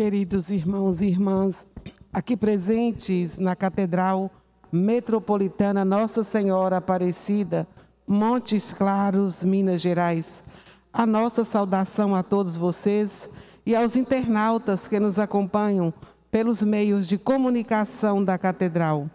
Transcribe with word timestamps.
Queridos 0.00 0.50
irmãos 0.50 1.02
e 1.02 1.08
irmãs, 1.08 1.66
aqui 2.10 2.34
presentes 2.34 3.36
na 3.36 3.54
Catedral 3.54 4.30
Metropolitana 4.72 5.84
Nossa 5.84 6.24
Senhora 6.24 6.78
Aparecida, 6.78 7.68
Montes 8.08 8.72
Claros, 8.72 9.44
Minas 9.44 9.82
Gerais, 9.82 10.42
a 10.90 11.04
nossa 11.04 11.44
saudação 11.44 12.14
a 12.14 12.22
todos 12.22 12.56
vocês 12.56 13.28
e 13.66 13.76
aos 13.76 13.94
internautas 13.94 14.88
que 14.88 14.98
nos 14.98 15.18
acompanham 15.18 15.92
pelos 16.30 16.62
meios 16.62 17.06
de 17.06 17.18
comunicação 17.18 18.24
da 18.24 18.38
Catedral, 18.38 19.06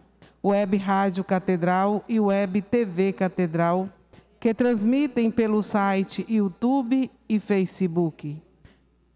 Web 0.44 0.78
Rádio 0.78 1.24
Catedral 1.24 2.06
e 2.08 2.20
Web 2.20 2.62
TV 2.62 3.12
Catedral, 3.12 3.90
que 4.40 4.54
transmitem 4.54 5.32
pelo 5.32 5.64
site 5.64 6.24
YouTube 6.30 7.10
e 7.28 7.40
Facebook. 7.40 8.40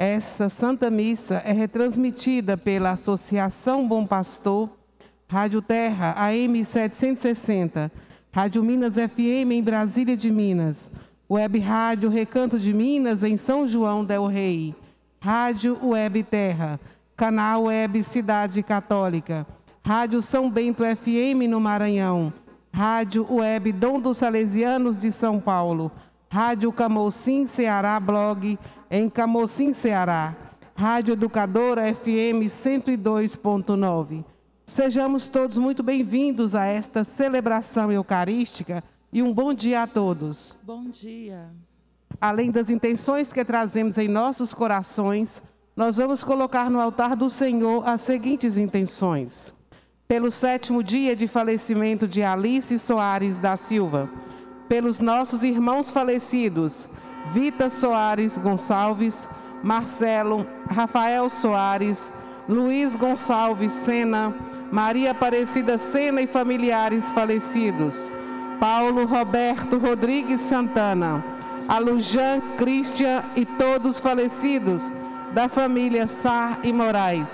Essa 0.02 0.48
Santa 0.48 0.90
Missa 0.90 1.42
é 1.44 1.52
retransmitida 1.52 2.56
pela 2.56 2.92
Associação 2.92 3.86
Bom 3.86 4.06
Pastor, 4.06 4.70
Rádio 5.28 5.62
Terra 5.62 6.16
AM 6.18 6.64
760, 6.64 7.92
Rádio 8.32 8.64
Minas 8.64 8.94
FM 8.94 9.52
em 9.52 9.62
Brasília 9.62 10.16
de 10.16 10.32
Minas, 10.32 10.90
Web 11.30 11.60
Rádio 11.60 12.10
Recanto 12.10 12.58
de 12.58 12.74
Minas 12.74 13.24
em 13.24 13.36
São 13.36 13.68
João 13.68 14.06
del 14.06 14.26
Rei, 14.28 14.74
Rádio 15.20 15.78
Web 15.84 16.24
Terra, 16.24 16.80
Canal 17.18 17.64
Web 17.64 18.02
Cidade 18.06 18.64
Católica, 18.64 19.46
Rádio 19.86 20.22
São 20.22 20.50
Bento 20.50 20.82
FM 20.82 21.50
no 21.50 21.60
Maranhão, 21.60 22.32
Rádio 22.74 23.28
Web 23.30 23.74
Dom 23.74 24.00
dos 24.00 24.16
Salesianos 24.16 25.02
de 25.02 25.12
São 25.12 25.42
Paulo, 25.42 25.92
Rádio 26.32 26.72
Camocim 26.72 27.48
Ceará 27.48 28.00
Blog 28.00 28.60
em 28.92 29.10
Camocim 29.10 29.74
Ceará, 29.74 30.36
Rádio 30.76 31.14
Educadora 31.14 31.92
FM 31.92 32.46
102.9. 32.46 34.24
Sejamos 34.64 35.28
todos 35.28 35.58
muito 35.58 35.82
bem-vindos 35.82 36.54
a 36.54 36.66
esta 36.66 37.04
celebração 37.04 37.92
eucarística 37.92 38.84
e 39.12 39.24
um 39.24 39.34
bom 39.34 39.56
dia 39.56 39.82
a 39.82 39.88
todos. 39.88 40.56
Bom 40.62 40.84
dia. 40.88 41.50
Além 42.22 42.52
das 42.52 42.70
intenções 42.70 43.34
que 43.34 43.44
trazemos 43.44 43.98
em 43.98 44.08
nossos 44.08 44.54
corações, 44.54 45.42
nós 45.76 45.98
vamos 45.98 46.24
colocar 46.24 46.70
no 46.70 46.80
altar 46.80 47.16
do 47.16 47.28
Senhor 47.28 47.84
as 47.88 48.02
seguintes 48.02 48.56
intenções. 48.56 49.52
Pelo 50.08 50.30
sétimo 50.30 50.84
dia 50.84 51.16
de 51.16 51.28
falecimento 51.28 52.08
de 52.08 52.22
Alice 52.22 52.78
Soares 52.78 53.40
da 53.40 53.58
Silva, 53.58 54.08
pelos 54.70 55.00
nossos 55.00 55.42
irmãos 55.44 55.90
falecidos, 55.90 56.88
Vita 57.34 57.70
Soares 57.70 58.38
Gonçalves, 58.38 59.28
Marcelo, 59.64 60.48
Rafael 60.70 61.28
Soares, 61.30 62.14
Luiz 62.48 62.96
Gonçalves 62.96 63.72
Sena, 63.72 64.34
Maria 64.72 65.12
Aparecida 65.12 65.78
Sena 65.80 66.22
e 66.22 66.28
familiares 66.28 67.04
falecidos, 67.12 68.10
Paulo 68.60 69.06
Roberto 69.06 69.80
Rodrigues 69.80 70.42
Santana, 70.42 71.26
Alujan 71.68 72.40
Christian 72.58 73.24
e 73.36 73.46
todos 73.46 74.00
falecidos, 74.00 74.84
da 75.34 75.50
família 75.50 76.08
Sá 76.08 76.58
e 76.64 76.72
Moraes, 76.72 77.30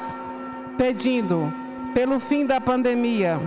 pedindo 0.77 1.53
pelo 1.93 2.19
fim 2.19 2.45
da 2.45 2.59
pandemia 2.59 3.39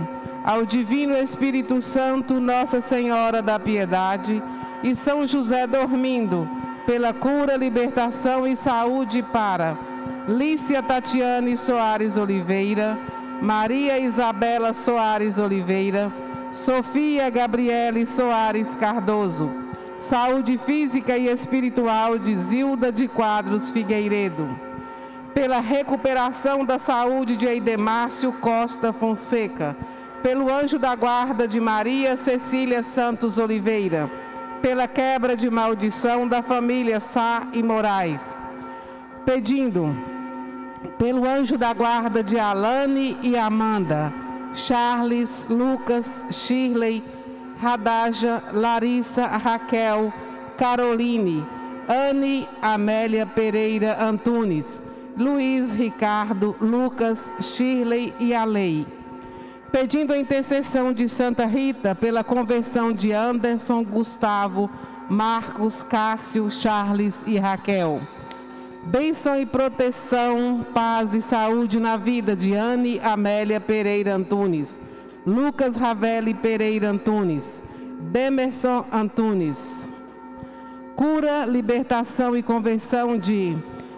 ao 0.43 0.65
Divino 0.65 1.15
Espírito 1.15 1.81
Santo, 1.81 2.39
Nossa 2.39 2.81
Senhora 2.81 3.41
da 3.41 3.59
Piedade 3.59 4.41
e 4.83 4.95
São 4.95 5.27
José 5.27 5.67
dormindo, 5.67 6.49
pela 6.85 7.13
cura, 7.13 7.55
libertação 7.55 8.47
e 8.47 8.55
saúde 8.55 9.21
para 9.21 9.77
Lícia 10.27 10.81
Tatiane 10.81 11.57
Soares 11.57 12.17
Oliveira, 12.17 12.97
Maria 13.41 13.99
Isabela 13.99 14.73
Soares 14.73 15.37
Oliveira, 15.37 16.11
Sofia 16.51 17.29
Gabriele 17.29 18.05
Soares 18.05 18.75
Cardoso, 18.75 19.51
saúde 19.99 20.57
física 20.57 21.17
e 21.17 21.27
espiritual 21.27 22.17
de 22.17 22.35
Zilda 22.35 22.91
de 22.91 23.07
Quadros 23.07 23.69
Figueiredo, 23.69 24.47
pela 25.33 25.59
recuperação 25.59 26.65
da 26.65 26.79
saúde 26.79 27.35
de 27.35 27.45
Eidemárcio 27.45 28.33
Costa 28.33 28.91
Fonseca, 28.91 29.75
pelo 30.21 30.51
anjo 30.51 30.77
da 30.77 30.95
guarda 30.95 31.47
de 31.47 31.59
Maria 31.59 32.17
Cecília 32.17 32.83
Santos 32.83 33.37
Oliveira, 33.37 34.09
pela 34.61 34.87
quebra 34.87 35.35
de 35.35 35.49
maldição 35.49 36.27
da 36.27 36.41
família 36.41 36.99
Sá 36.99 37.47
e 37.53 37.63
Moraes, 37.63 38.35
pedindo 39.25 39.95
pelo 40.97 41.27
anjo 41.27 41.57
da 41.57 41.73
guarda 41.73 42.21
de 42.21 42.37
Alane 42.37 43.17
e 43.21 43.37
Amanda, 43.37 44.13
Charles, 44.53 45.47
Lucas, 45.49 46.25
Shirley, 46.31 47.03
Radaja, 47.61 48.43
Larissa, 48.53 49.25
Raquel, 49.25 50.13
Caroline, 50.57 51.45
Anne 51.87 52.47
Amélia 52.61 53.25
Pereira 53.25 53.97
Antunes, 54.01 54.81
Luiz 55.17 55.73
Ricardo, 55.73 56.55
Lucas, 56.61 57.31
Shirley 57.41 58.13
e 58.19 58.33
Alei. 58.33 58.98
Pedindo 59.71 60.13
a 60.13 60.17
intercessão 60.17 60.91
de 60.91 61.07
Santa 61.07 61.45
Rita 61.45 61.93
pela 61.93 62.23
conversão 62.23 62.91
de 62.91 63.11
Anderson, 63.11 63.83
Gustavo, 63.83 64.69
Marcos, 65.09 65.83
Cássio, 65.83 66.49
Charles 66.51 67.19
e 67.27 67.37
Raquel. 67.37 68.01
Bênção 68.85 69.39
e 69.39 69.45
proteção, 69.45 70.65
paz 70.73 71.13
e 71.13 71.21
saúde 71.21 71.79
na 71.79 71.97
vida 71.97 72.35
de 72.35 72.55
Anne 72.55 72.99
Amélia 73.03 73.59
Pereira 73.59 74.15
Antunes 74.15 74.79
Lucas 75.29 75.75
Ravelli 75.75 76.33
Pereira 76.33 76.89
Antunes, 76.89 77.61
Demerson 78.11 78.85
Antunes. 78.91 79.89
Cura, 80.95 81.45
libertação 81.45 82.35
e 82.35 82.41
conversão 82.41 83.17
de 83.17 83.55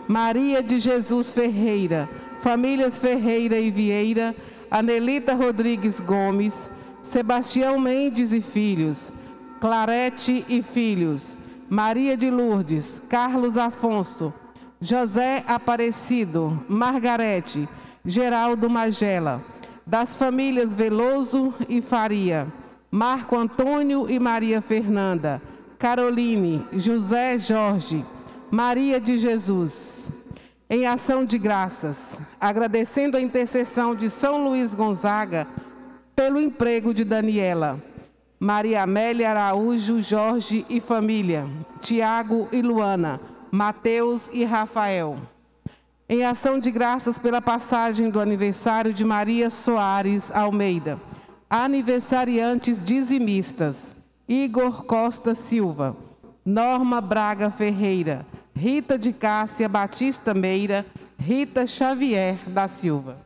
Maria 0.08 0.62
de 0.62 0.80
Jesus 0.80 1.31
Ferreira, 1.31 2.10
famílias 2.42 3.00
Ferreira 3.00 3.58
e 3.58 3.72
Vieira, 3.72 4.36
Anelita 4.72 5.34
Rodrigues 5.34 6.00
Gomes, 6.00 6.72
Sebastião 7.04 7.78
Mendes 7.78 8.32
e 8.32 8.40
Filhos, 8.40 9.12
Clarete 9.59 10.45
e 10.48 10.63
Filhos, 10.63 11.38
Maria 11.69 12.16
de 12.16 12.31
Lourdes, 12.31 13.01
Carlos 13.10 13.57
Afonso, 13.57 14.34
José 14.80 15.44
Aparecido, 15.45 16.63
Margarete, 16.69 17.68
Geraldo 18.06 18.69
Magela, 18.69 19.44
das 19.86 20.16
famílias 20.16 20.74
Veloso 20.74 21.54
e 21.68 21.81
Faria, 21.81 22.48
Marco 22.90 23.36
Antônio 23.36 24.10
e 24.10 24.19
Maria 24.22 24.62
Fernanda, 24.62 25.42
Caroline, 25.78 26.66
José 26.74 27.38
Jorge, 27.38 28.06
Maria 28.50 29.01
de 29.01 29.18
Jesus. 29.18 30.12
Em 30.71 30.88
ação 30.88 31.23
de 31.25 31.38
graças, 31.38 32.18
agradecendo 32.39 33.18
a 33.18 33.21
intercessão 33.21 33.94
de 33.94 34.09
São 34.09 34.44
Luís 34.44 34.73
Gonzaga 34.73 35.45
pelo 36.15 36.39
emprego 36.39 36.94
de 36.94 37.03
Daniela, 37.03 37.79
Maria 38.39 38.81
Amélia 38.81 39.29
Araújo, 39.29 40.01
Jorge 40.01 40.65
e 40.69 40.79
família, 40.79 41.45
Tiago 41.79 42.47
e 42.51 42.63
Luana, 42.63 43.21
Mateus 43.51 44.29
e 44.31 44.45
Rafael 44.45 45.18
em 46.12 46.25
ação 46.25 46.59
de 46.59 46.69
graças 46.69 47.18
pela 47.18 47.41
passagem 47.41 48.09
do 48.09 48.19
aniversário 48.19 48.94
de 48.94 49.06
Maria 49.06 49.50
Soares 49.50 50.29
Almeida. 50.29 51.00
Aniversariantes 51.50 52.83
dizimistas: 52.83 53.95
Igor 54.27 54.83
Costa 54.83 55.33
Silva, 55.35 55.95
Norma 56.45 57.00
Braga 57.00 57.50
Ferreira, 57.50 58.25
Rita 58.62 58.96
de 58.96 59.12
Cássia 59.12 59.68
Batista 59.68 60.36
Meira, 60.36 60.86
Rita 61.18 61.66
Xavier 61.66 62.38
da 62.48 62.68
Silva. 62.68 63.18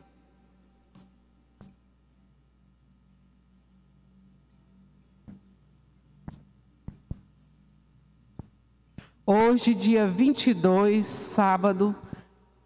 Hoje, 9.26 9.74
dia 9.74 10.08
22, 10.08 11.04
sábado, 11.04 11.94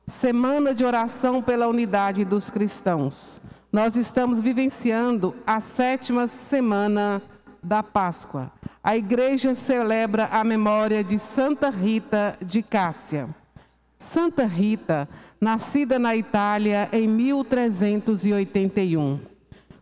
Semana 0.07 0.73
de 0.73 0.85
oração 0.85 1.43
pela 1.43 1.67
unidade 1.67 2.25
dos 2.25 2.51
cristãos. 2.51 3.41
Nós 3.73 3.97
estamos 3.97 4.41
vivenciando 4.41 5.35
a 5.45 5.61
sétima 5.61 6.29
semana 6.29 7.21
da 7.63 7.83
Páscoa. 7.83 8.51
A 8.83 8.97
igreja 8.97 9.55
celebra 9.55 10.27
a 10.27 10.43
memória 10.43 11.05
de 11.05 11.19
Santa 11.19 11.71
Rita 11.71 12.37
de 12.45 12.63
Cássia. 12.63 13.29
Santa 13.99 14.47
Rita, 14.47 15.09
nascida 15.41 15.99
na 15.99 16.17
Itália 16.17 16.89
em 16.93 17.07
1381, 17.07 19.21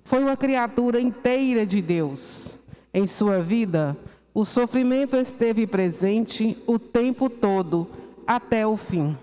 foi 0.03 0.23
uma 0.23 0.37
criatura 0.37 1.01
inteira 1.01 1.65
de 1.65 1.81
Deus. 1.81 2.59
Em 2.93 3.07
sua 3.07 3.41
vida, 3.41 3.97
o 4.35 4.45
sofrimento 4.45 5.17
esteve 5.17 5.67
presente 5.67 6.59
o 6.67 6.79
tempo 6.79 7.31
todo, 7.31 7.89
até 8.27 8.67
o 8.67 8.77
fim. 8.77 9.17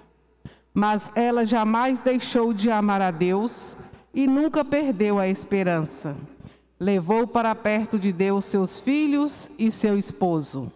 mas 0.75 1.10
ela 1.16 1.46
jamais 1.46 2.01
deixou 2.01 2.54
de 2.54 2.69
amar 2.69 3.01
a 3.01 3.10
Deus 3.10 3.78
e 4.13 4.28
nunca 4.28 4.66
perdeu 4.66 5.18
a 5.18 5.25
esperança. 5.25 6.18
Levou 6.80 7.25
para 7.25 7.56
perto 7.56 7.98
de 7.98 8.12
Deus 8.12 8.45
seus 8.45 8.80
filhos 8.80 9.50
e 9.57 9.72
seu 9.72 9.98
esposo. 9.98 10.72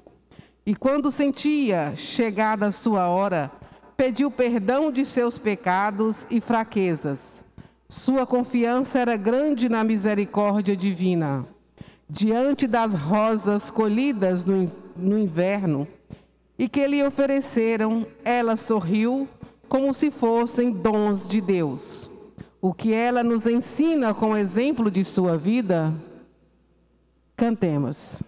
E 0.66 0.74
quando 0.74 1.12
sentia 1.12 1.94
chegada 1.98 2.68
a 2.68 2.72
sua 2.72 3.08
hora, 3.10 3.52
pediu 3.98 4.32
perdão 4.32 4.92
de 4.92 5.06
seus 5.06 5.38
pecados 5.38 6.26
e 6.30 6.40
fraquezas. 6.40 7.44
Sua 7.90 8.26
confiança 8.26 9.00
era 9.00 9.18
grande 9.18 9.68
na 9.68 9.84
misericórdia 9.84 10.78
divina. 10.78 11.46
Diante 12.10 12.66
das 12.66 12.94
rosas 12.94 13.70
colhidas 13.70 14.46
no, 14.46 14.72
no 14.96 15.18
inverno 15.18 15.86
e 16.58 16.70
que 16.70 16.88
lhe 16.88 17.04
ofereceram, 17.04 18.08
ela 18.24 18.56
sorriu 18.56 19.28
como 19.68 19.94
se 19.94 20.12
fossem 20.12 20.72
dons 20.72 21.28
de 21.28 21.42
Deus. 21.42 22.10
O 22.62 22.74
que 22.74 22.94
ela 22.94 23.24
nos 23.24 23.46
ensina 23.46 24.14
com 24.14 24.32
o 24.32 24.38
exemplo 24.38 24.92
de 24.92 25.04
sua 25.04 25.38
vida? 25.38 25.94
Cantemos. 27.36 28.22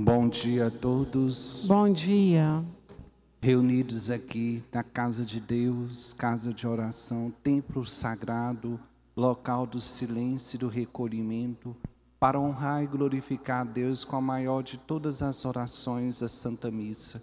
Bom 0.00 0.28
dia 0.28 0.66
a 0.66 0.70
todos. 0.70 1.64
Bom 1.66 1.92
dia. 1.92 2.64
Reunidos 3.40 4.10
aqui 4.10 4.62
na 4.72 4.82
casa 4.82 5.24
de 5.24 5.38
Deus, 5.38 6.12
casa 6.14 6.52
de 6.52 6.66
oração, 6.66 7.32
templo 7.42 7.84
sagrado, 7.84 8.80
local 9.16 9.66
do 9.66 9.78
silêncio 9.78 10.56
e 10.56 10.58
do 10.58 10.68
recolhimento, 10.68 11.76
para 12.18 12.40
honrar 12.40 12.82
e 12.82 12.86
glorificar 12.86 13.60
a 13.60 13.64
Deus 13.64 14.04
com 14.04 14.16
a 14.16 14.20
maior 14.20 14.62
de 14.62 14.78
todas 14.78 15.22
as 15.22 15.44
orações, 15.44 16.22
a 16.22 16.28
Santa 16.28 16.70
Missa. 16.70 17.22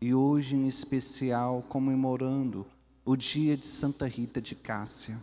E 0.00 0.14
hoje, 0.14 0.56
em 0.56 0.66
especial, 0.66 1.62
comemorando 1.68 2.66
o 3.04 3.14
dia 3.14 3.56
de 3.56 3.66
Santa 3.66 4.06
Rita 4.06 4.40
de 4.40 4.54
Cássia. 4.54 5.18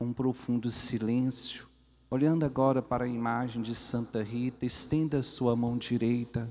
Um 0.00 0.12
profundo 0.12 0.70
silêncio, 0.70 1.69
Olhando 2.12 2.44
agora 2.44 2.82
para 2.82 3.04
a 3.04 3.08
imagem 3.08 3.62
de 3.62 3.72
Santa 3.72 4.20
Rita, 4.20 4.66
estenda 4.66 5.22
sua 5.22 5.54
mão 5.54 5.78
direita 5.78 6.50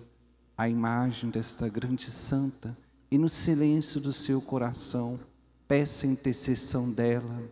à 0.58 0.70
imagem 0.70 1.30
desta 1.30 1.68
grande 1.68 2.10
santa 2.10 2.78
e 3.12 3.18
no 3.18 3.28
silêncio 3.28 4.00
do 4.00 4.14
seu 4.14 4.42
coração, 4.42 5.20
peça 5.68 6.08
a 6.08 6.10
intercessão 6.10 6.90
dela 6.90 7.44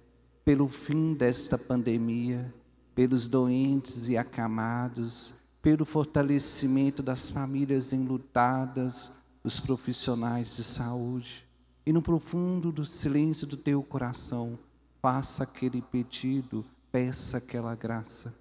pelo 0.46 0.70
fim 0.70 1.16
desta 1.16 1.58
pandemia, 1.58 2.54
pelos 2.96 3.28
doentes 3.28 4.08
e 4.08 4.16
acamados, 4.16 5.34
pelo 5.62 5.84
fortalecimento 5.84 7.04
das 7.04 7.30
famílias 7.30 7.92
enlutadas, 7.92 9.12
dos 9.44 9.60
profissionais 9.60 10.56
de 10.56 10.64
saúde. 10.64 11.46
E 11.86 11.92
no 11.92 12.02
profundo 12.02 12.72
do 12.72 12.86
silêncio 12.86 13.46
do 13.46 13.58
teu 13.58 13.84
coração, 13.84 14.58
faça 15.02 15.44
aquele 15.44 15.82
pedido 15.82 16.64
peça 16.98 17.38
aquela 17.38 17.76
graça. 17.76 18.34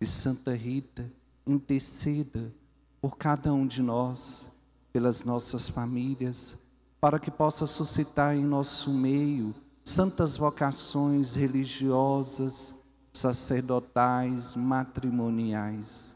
E 0.00 0.06
Santa 0.06 0.54
Rita, 0.54 1.10
interceda 1.44 2.54
por 3.00 3.18
cada 3.18 3.52
um 3.52 3.66
de 3.66 3.82
nós, 3.82 4.48
pelas 4.92 5.24
nossas 5.24 5.68
famílias, 5.68 6.56
para 7.00 7.18
que 7.18 7.32
possa 7.32 7.66
suscitar 7.66 8.36
em 8.36 8.44
nosso 8.44 8.92
meio 8.92 9.52
santas 9.82 10.36
vocações 10.36 11.34
religiosas, 11.34 12.76
sacerdotais, 13.12 14.54
matrimoniais. 14.54 16.14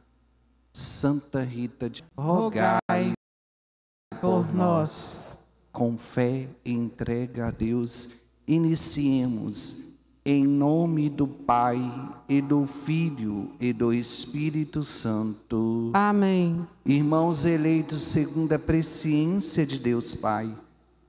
Santa 0.73 1.43
Rita, 1.43 1.91
de 1.91 2.05
rogai 2.17 3.13
por 4.21 4.55
nós. 4.55 5.37
Com 5.73 5.99
fé 5.99 6.49
e 6.65 6.73
entrega 6.73 7.49
a 7.49 7.51
Deus, 7.51 8.13
iniciemos 8.47 9.90
em 10.25 10.47
nome 10.47 11.09
do 11.09 11.27
Pai 11.27 11.81
e 12.29 12.41
do 12.41 12.67
Filho 12.67 13.53
e 13.59 13.73
do 13.73 13.93
Espírito 13.93 14.85
Santo. 14.85 15.91
Amém. 15.95 16.67
Irmãos 16.85 17.45
eleitos 17.45 18.03
segundo 18.03 18.53
a 18.53 18.59
presciência 18.59 19.65
de 19.65 19.79
Deus 19.79 20.15
Pai, 20.15 20.55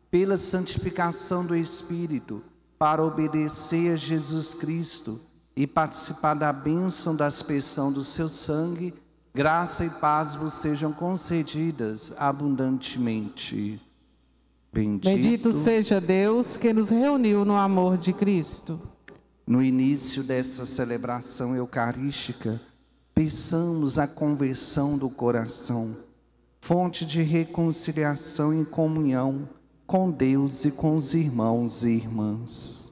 pela 0.10 0.38
santificação 0.38 1.46
do 1.46 1.56
Espírito, 1.56 2.42
para 2.80 3.04
obedecer 3.04 3.94
a 3.94 3.98
Jesus 3.98 4.54
Cristo 4.54 5.20
e 5.56 5.68
participar 5.68 6.34
da 6.34 6.54
bênção 6.54 7.16
da 7.16 7.26
aspersão 7.28 7.92
do 7.92 8.04
seu 8.04 8.30
sangue, 8.30 8.94
graça 9.34 9.86
e 9.86 9.90
paz 9.90 10.36
vos 10.36 10.54
sejam 10.54 10.94
concedidas 10.94 12.14
abundantemente. 12.18 13.80
Bendito, 14.74 15.04
Bendito 15.04 15.54
seja 15.54 16.00
Deus 16.00 16.56
que 16.56 16.72
nos 16.72 16.90
reuniu 16.90 17.44
no 17.44 17.58
amor 17.58 17.98
de 17.98 18.14
Cristo. 18.14 18.80
No 19.46 19.62
início 19.62 20.24
dessa 20.24 20.66
celebração 20.66 21.56
eucarística, 21.56 22.62
peçamos 23.14 23.98
a 23.98 24.08
conversão 24.08 24.98
do 24.98 25.10
coração, 25.10 25.96
fonte 26.62 27.06
de 27.06 27.22
reconciliação 27.22 28.54
e 28.54 28.66
comunhão 28.66 29.50
com 29.86 30.10
Deus 30.10 30.64
e 30.64 30.72
com 30.72 30.96
os 30.96 31.14
irmãos 31.14 31.84
e 31.84 31.90
irmãs. 31.90 32.91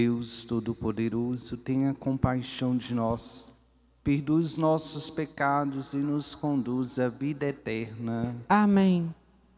Deus 0.00 0.46
Todo-Poderoso, 0.46 1.58
tenha 1.58 1.92
compaixão 1.92 2.74
de 2.74 2.94
nós, 2.94 3.52
perdoe 4.02 4.40
os 4.40 4.56
nossos 4.56 5.10
pecados 5.10 5.92
e 5.92 5.98
nos 5.98 6.34
conduz 6.34 6.98
à 6.98 7.10
vida 7.10 7.44
eterna. 7.44 8.34
Amém. 8.48 9.14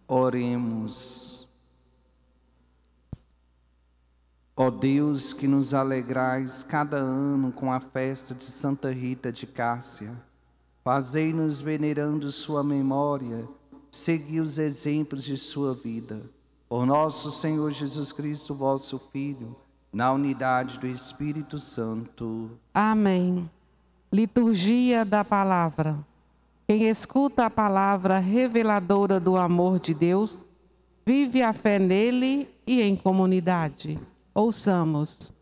Oremos. 0.08 1.46
Ó 4.56 4.68
Deus, 4.68 5.32
que 5.32 5.46
nos 5.46 5.74
alegrais 5.74 6.64
cada 6.64 6.96
ano 6.96 7.52
com 7.52 7.70
a 7.70 7.78
festa 7.78 8.34
de 8.34 8.42
Santa 8.42 8.90
Rita 8.90 9.30
de 9.30 9.46
Cássia, 9.46 10.10
fazei-nos 10.82 11.60
venerando 11.60 12.32
sua 12.32 12.64
memória, 12.64 13.48
seguir 13.92 14.40
os 14.40 14.58
exemplos 14.58 15.22
de 15.22 15.36
sua 15.36 15.72
vida. 15.72 16.20
Por 16.68 16.84
nosso 16.84 17.30
Senhor 17.30 17.70
Jesus 17.70 18.10
Cristo, 18.10 18.56
vosso 18.56 18.98
Filho, 19.12 19.56
na 19.92 20.10
unidade 20.12 20.78
do 20.78 20.86
Espírito 20.86 21.58
Santo. 21.58 22.50
Amém. 22.72 23.50
Liturgia 24.10 25.04
da 25.04 25.24
Palavra. 25.24 25.98
Quem 26.66 26.88
escuta 26.88 27.46
a 27.46 27.50
palavra 27.50 28.18
reveladora 28.18 29.20
do 29.20 29.36
amor 29.36 29.78
de 29.78 29.92
Deus, 29.92 30.44
vive 31.04 31.42
a 31.42 31.52
fé 31.52 31.78
nele 31.78 32.48
e 32.66 32.80
em 32.80 32.96
comunidade. 32.96 34.00
Ouçamos. 34.32 35.32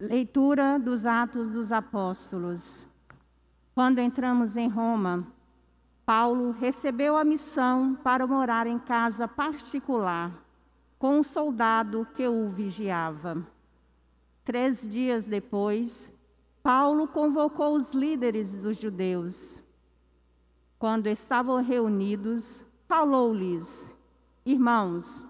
Leitura 0.00 0.78
dos 0.78 1.04
Atos 1.04 1.50
dos 1.50 1.70
Apóstolos. 1.70 2.86
Quando 3.74 3.98
entramos 3.98 4.56
em 4.56 4.68
Roma, 4.68 5.26
Paulo 6.06 6.52
recebeu 6.52 7.16
a 7.16 7.24
missão 7.24 7.98
para 8.02 8.26
morar 8.26 8.66
em 8.66 8.78
casa 8.78 9.28
particular 9.28 10.45
com 10.98 11.18
um 11.18 11.22
soldado 11.22 12.06
que 12.14 12.26
o 12.26 12.48
vigiava. 12.48 13.46
Três 14.44 14.86
dias 14.86 15.26
depois, 15.26 16.12
Paulo 16.62 17.06
convocou 17.06 17.76
os 17.76 17.92
líderes 17.92 18.56
dos 18.56 18.78
judeus. 18.78 19.62
Quando 20.78 21.06
estavam 21.06 21.62
reunidos, 21.62 22.64
falou-lhes: 22.86 23.94
Irmãos, 24.44 25.26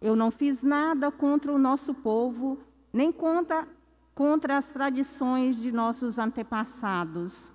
eu 0.00 0.14
não 0.14 0.30
fiz 0.30 0.62
nada 0.62 1.10
contra 1.10 1.52
o 1.52 1.58
nosso 1.58 1.92
povo, 1.92 2.58
nem 2.92 3.10
contra, 3.10 3.66
contra 4.14 4.56
as 4.56 4.70
tradições 4.70 5.56
de 5.60 5.72
nossos 5.72 6.18
antepassados. 6.18 7.52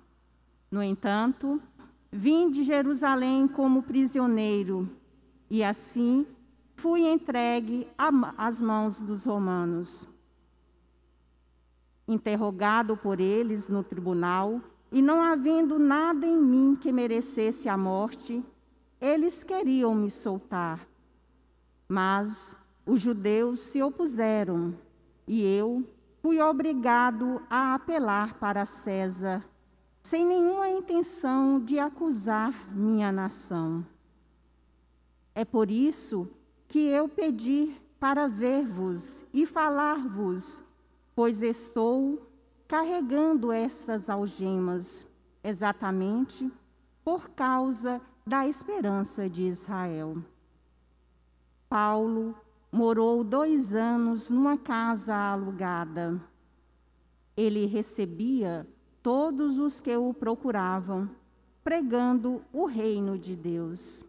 No 0.70 0.82
entanto, 0.82 1.62
vim 2.10 2.50
de 2.50 2.62
Jerusalém 2.62 3.48
como 3.48 3.82
prisioneiro, 3.82 4.90
e 5.48 5.64
assim 5.64 6.26
fui 6.76 7.02
entregue 7.02 7.88
às 8.36 8.60
mãos 8.60 9.00
dos 9.00 9.24
romanos. 9.24 10.08
Interrogado 12.06 12.96
por 12.96 13.20
eles 13.20 13.68
no 13.68 13.82
tribunal, 13.82 14.60
e 14.92 15.02
não 15.02 15.22
havendo 15.22 15.78
nada 15.78 16.26
em 16.26 16.40
mim 16.40 16.76
que 16.80 16.92
merecesse 16.92 17.68
a 17.68 17.76
morte, 17.76 18.44
eles 19.00 19.42
queriam 19.42 19.94
me 19.94 20.10
soltar. 20.10 20.86
Mas 21.88 22.56
os 22.86 23.00
judeus 23.00 23.60
se 23.60 23.82
opuseram, 23.82 24.74
e 25.26 25.42
eu 25.42 25.82
fui 26.22 26.40
obrigado 26.40 27.42
a 27.50 27.74
apelar 27.74 28.38
para 28.38 28.64
César, 28.66 29.44
sem 30.02 30.24
nenhuma 30.24 30.68
intenção 30.68 31.58
de 31.58 31.78
acusar 31.78 32.70
minha 32.72 33.10
nação. 33.10 33.84
É 35.34 35.44
por 35.44 35.70
isso 35.70 36.28
que 36.28 36.43
eu 36.78 37.08
pedi 37.08 37.74
para 37.98 38.26
ver-vos 38.26 39.24
e 39.32 39.46
falar-vos, 39.46 40.62
pois 41.14 41.40
estou 41.40 42.30
carregando 42.66 43.52
estas 43.52 44.10
algemas, 44.10 45.06
exatamente 45.42 46.50
por 47.04 47.30
causa 47.30 48.00
da 48.26 48.48
esperança 48.48 49.28
de 49.28 49.42
Israel. 49.42 50.16
Paulo 51.68 52.34
morou 52.72 53.22
dois 53.22 53.74
anos 53.74 54.30
numa 54.30 54.56
casa 54.56 55.14
alugada. 55.14 56.20
Ele 57.36 57.66
recebia 57.66 58.66
todos 59.02 59.58
os 59.58 59.80
que 59.80 59.96
o 59.96 60.14
procuravam, 60.14 61.08
pregando 61.62 62.42
o 62.52 62.66
reino 62.66 63.18
de 63.18 63.36
Deus. 63.36 64.04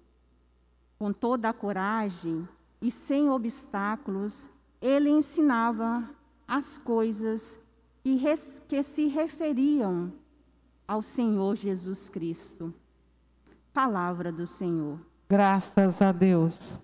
Com 1.06 1.14
toda 1.14 1.50
a 1.50 1.54
coragem 1.54 2.50
e 2.82 2.90
sem 2.90 3.30
obstáculos, 3.30 4.50
ele 4.82 5.08
ensinava 5.08 6.04
as 6.48 6.80
coisas 6.80 7.60
que, 8.04 8.20
que 8.68 8.82
se 8.82 9.06
referiam 9.06 10.12
ao 10.88 11.04
Senhor 11.04 11.56
Jesus 11.56 12.10
Cristo. 12.10 12.74
Palavra 13.72 14.32
do 14.32 14.48
Senhor. 14.48 15.00
Graças 15.30 16.02
a 16.02 16.12
Deus. 16.12 16.80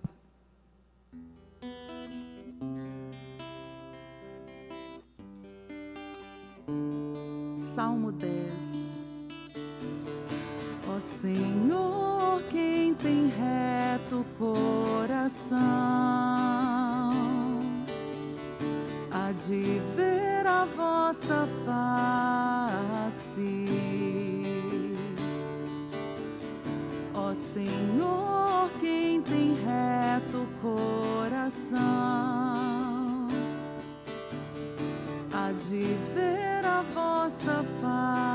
Salmo 7.56 8.12
10 8.12 9.02
Ó 10.88 11.00
Senhor, 11.00 12.42
tem 12.94 13.28
reto 13.28 14.24
coração 14.38 15.58
há 19.10 19.32
de 19.32 19.80
ver 19.94 20.46
a 20.46 20.64
vossa 20.64 21.46
face. 21.64 23.66
Ó 27.14 27.34
Senhor, 27.34 28.70
quem 28.80 29.20
tem 29.22 29.54
reto 29.54 30.46
coração 30.60 31.80
há 35.32 35.52
de 35.52 35.96
ver 36.14 36.64
a 36.64 36.82
vossa 36.94 37.64
face. 37.80 38.31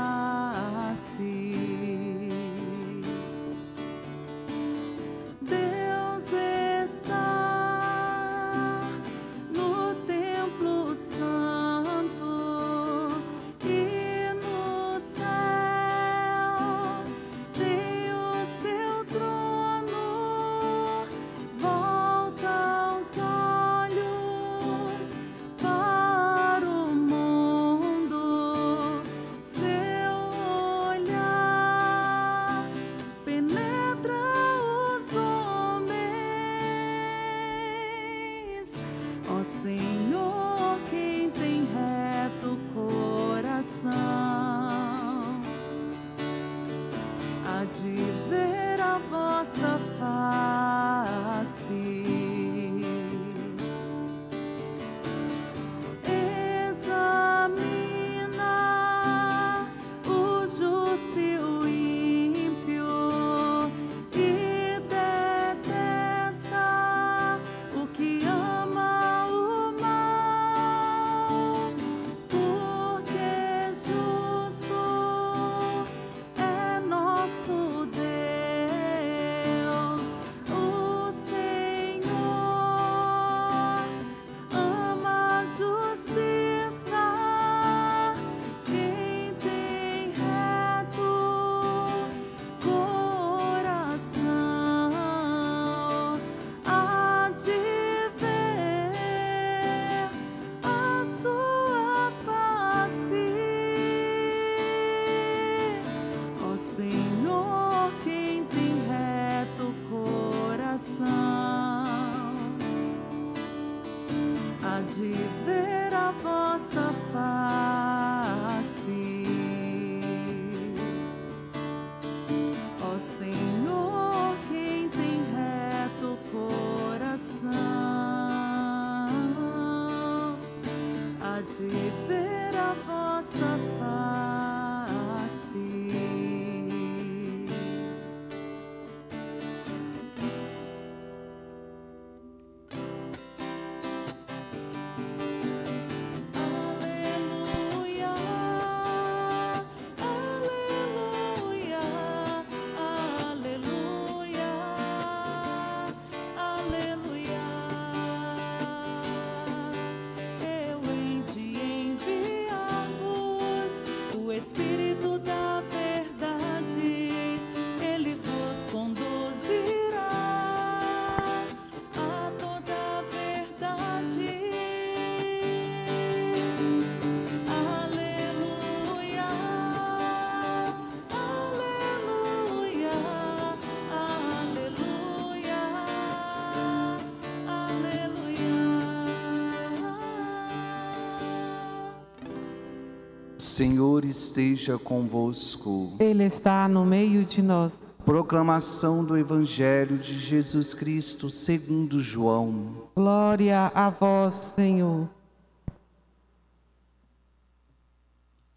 Senhor 193.58 194.04
esteja 194.04 194.78
convosco. 194.78 195.96
Ele 195.98 196.22
está 196.22 196.68
no 196.68 196.86
meio 196.86 197.24
de 197.24 197.42
nós. 197.42 197.84
Proclamação 198.04 199.04
do 199.04 199.18
Evangelho 199.18 199.98
de 199.98 200.16
Jesus 200.16 200.72
Cristo 200.72 201.28
segundo 201.28 202.00
João. 202.00 202.88
Glória 202.94 203.72
a 203.74 203.90
vós, 203.90 204.52
Senhor. 204.54 205.10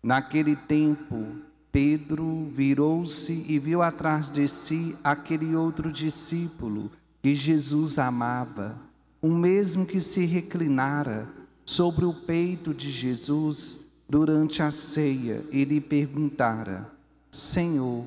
Naquele 0.03 0.55
tempo, 0.55 1.29
Pedro 1.71 2.51
virou-se 2.53 3.43
e 3.49 3.57
viu 3.57 3.81
atrás 3.81 4.29
de 4.29 4.47
si 4.47 4.95
aquele 5.03 5.55
outro 5.55 5.91
discípulo 5.91 6.91
que 7.23 7.33
Jesus 7.33 7.97
amava, 7.97 8.79
o 9.19 9.29
mesmo 9.29 9.83
que 9.83 9.99
se 9.99 10.25
reclinara 10.25 11.27
sobre 11.65 12.05
o 12.05 12.13
peito 12.13 12.71
de 12.71 12.91
Jesus 12.91 13.89
durante 14.11 14.61
a 14.61 14.71
ceia 14.71 15.41
e 15.53 15.63
lhe 15.63 15.79
perguntara: 15.79 16.91
Senhor, 17.31 18.05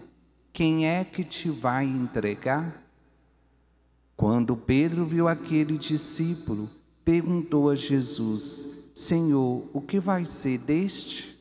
quem 0.52 0.86
é 0.86 1.02
que 1.02 1.24
te 1.24 1.48
vai 1.48 1.86
entregar? 1.86 2.84
Quando 4.14 4.54
Pedro 4.54 5.06
viu 5.06 5.26
aquele 5.26 5.78
discípulo, 5.78 6.68
perguntou 7.06 7.70
a 7.70 7.74
Jesus: 7.74 8.90
Senhor, 8.94 9.66
o 9.72 9.80
que 9.80 9.98
vai 9.98 10.26
ser 10.26 10.58
deste? 10.58 11.40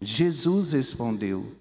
Jesus 0.00 0.72
respondeu: 0.72 1.54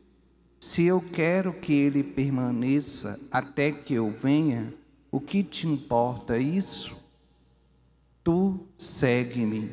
Se 0.61 0.85
eu 0.85 1.01
quero 1.01 1.51
que 1.51 1.73
ele 1.73 2.01
permaneça 2.01 3.19
até 3.29 3.69
que 3.69 3.95
eu 3.95 4.11
venha, 4.11 4.73
o 5.11 5.19
que 5.19 5.43
te 5.43 5.67
importa 5.67 6.37
isso? 6.37 7.03
Tu 8.23 8.57
segue-me. 8.77 9.71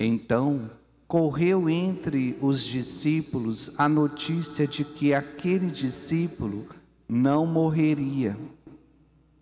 Então 0.00 0.68
correu 1.14 1.70
entre 1.70 2.36
os 2.40 2.64
discípulos 2.64 3.78
a 3.78 3.88
notícia 3.88 4.66
de 4.66 4.84
que 4.84 5.14
aquele 5.14 5.70
discípulo 5.70 6.66
não 7.08 7.46
morreria. 7.46 8.36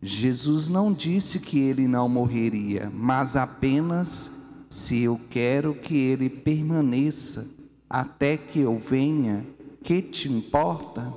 Jesus 0.02 0.68
não 0.68 0.92
disse 0.92 1.40
que 1.40 1.58
ele 1.58 1.88
não 1.88 2.10
morreria, 2.10 2.92
mas 2.92 3.36
apenas 3.36 4.44
se 4.68 5.00
eu 5.00 5.18
quero 5.30 5.74
que 5.74 5.96
ele 5.96 6.28
permaneça 6.28 7.48
até 7.88 8.36
que 8.36 8.60
eu 8.60 8.78
venha, 8.78 9.42
que 9.82 10.02
te 10.02 10.30
importa? 10.30 11.10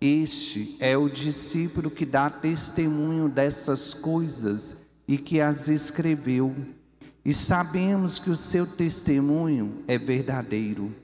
Este 0.00 0.74
é 0.80 0.96
o 0.96 1.10
discípulo 1.10 1.90
que 1.90 2.06
dá 2.06 2.30
testemunho 2.30 3.28
dessas 3.28 3.92
coisas 3.92 4.78
e 5.06 5.18
que 5.18 5.38
as 5.38 5.68
escreveu, 5.68 6.56
e 7.28 7.34
sabemos 7.34 8.18
que 8.18 8.30
o 8.30 8.36
seu 8.36 8.66
testemunho 8.66 9.84
é 9.86 9.98
verdadeiro. 9.98 10.94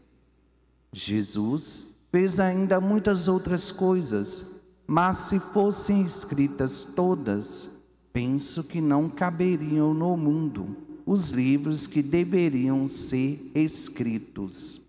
Jesus 0.91 2.01
fez 2.11 2.41
ainda 2.41 2.81
muitas 2.81 3.29
outras 3.29 3.71
coisas, 3.71 4.63
mas 4.87 5.19
se 5.19 5.39
fossem 5.39 6.01
escritas 6.01 6.83
todas, 6.83 7.79
penso 8.11 8.65
que 8.65 8.81
não 8.81 9.11
caberiam 9.11 9.93
no 9.93 10.17
mundo 10.17 10.75
os 11.05 11.29
livros 11.29 11.87
que 11.87 12.03
deveriam 12.03 12.89
ser 12.89 13.51
escritos. 13.55 14.81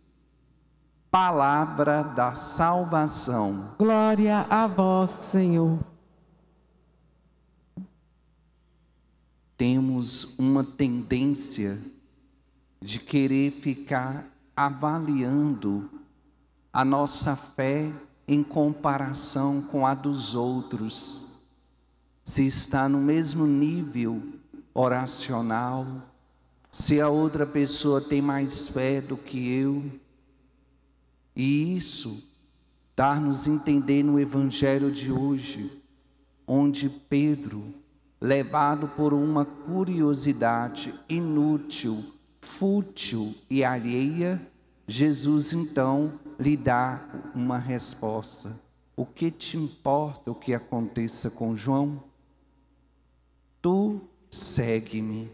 Palavra 1.12 2.02
da 2.02 2.34
salvação. 2.34 3.76
Glória 3.78 4.46
a 4.50 4.68
vós, 4.68 5.12
Senhor. 5.34 5.95
Temos 9.58 10.38
uma 10.38 10.64
tendência 10.64 11.80
de 12.82 13.00
querer 13.00 13.52
ficar 13.52 14.30
avaliando 14.56 15.90
a 16.72 16.84
nossa 16.84 17.36
fé 17.36 17.92
em 18.28 18.44
comparação 18.44 19.62
com 19.62 19.86
a 19.86 19.94
dos 19.94 20.36
outros. 20.36 21.42
Se 22.24 22.46
está 22.46 22.90
no 22.90 23.00
mesmo 23.00 23.46
nível 23.46 24.22
oracional, 24.74 25.86
se 26.70 27.00
a 27.00 27.08
outra 27.08 27.46
pessoa 27.46 28.02
tem 28.02 28.22
mais 28.22 28.68
fé 28.68 29.00
do 29.00 29.16
que 29.16 29.50
eu. 29.50 29.90
E 31.36 31.78
isso 31.78 32.24
dar-nos 32.96 33.48
entender 33.48 34.04
no 34.04 34.20
evangelho 34.20 34.92
de 34.92 35.12
hoje, 35.12 35.82
onde 36.48 36.90
Pedro, 36.90 37.74
levado 38.20 38.88
por 38.90 39.14
uma 39.14 39.46
curiosidade 39.46 40.94
inútil, 41.08 42.04
fútil 42.42 43.36
e 43.50 43.64
alheia, 43.64 44.42
Jesus 44.88 45.54
então 45.54 46.20
lhe 46.40 46.56
dá 46.56 47.04
uma 47.34 47.58
resposta. 47.58 48.60
O 48.96 49.06
que 49.06 49.30
te 49.30 49.58
importa 49.58 50.32
o 50.32 50.36
que 50.36 50.54
aconteça 50.54 51.30
com 51.30 51.56
João? 51.56 52.02
Tu 53.62 54.00
segue-me. 54.30 55.30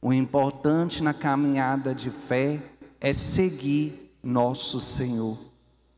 O 0.00 0.12
importante 0.12 1.02
na 1.02 1.14
caminhada 1.14 1.94
de 1.94 2.10
fé 2.10 2.60
é 3.00 3.12
seguir 3.12 4.12
nosso 4.22 4.80
Senhor, 4.80 5.38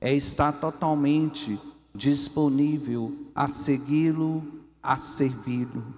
é 0.00 0.14
estar 0.14 0.52
totalmente 0.52 1.58
disponível 1.94 3.16
a 3.34 3.46
segui-lo, 3.46 4.42
a 4.82 4.96
servi-lo. 4.96 5.94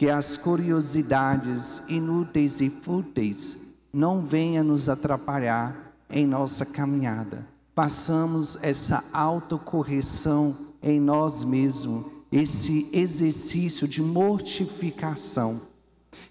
Que 0.00 0.08
as 0.08 0.34
curiosidades 0.34 1.82
inúteis 1.86 2.62
e 2.62 2.70
fúteis 2.70 3.74
não 3.92 4.22
venham 4.24 4.64
nos 4.64 4.88
atrapalhar 4.88 5.92
em 6.08 6.26
nossa 6.26 6.64
caminhada. 6.64 7.46
Façamos 7.76 8.56
essa 8.62 9.04
autocorreção 9.12 10.56
em 10.82 10.98
nós 10.98 11.44
mesmos, 11.44 12.06
esse 12.32 12.88
exercício 12.94 13.86
de 13.86 14.00
mortificação, 14.00 15.60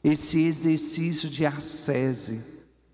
esse 0.03 0.41
exercício 0.41 1.29
de 1.29 1.45
ascese. 1.45 2.43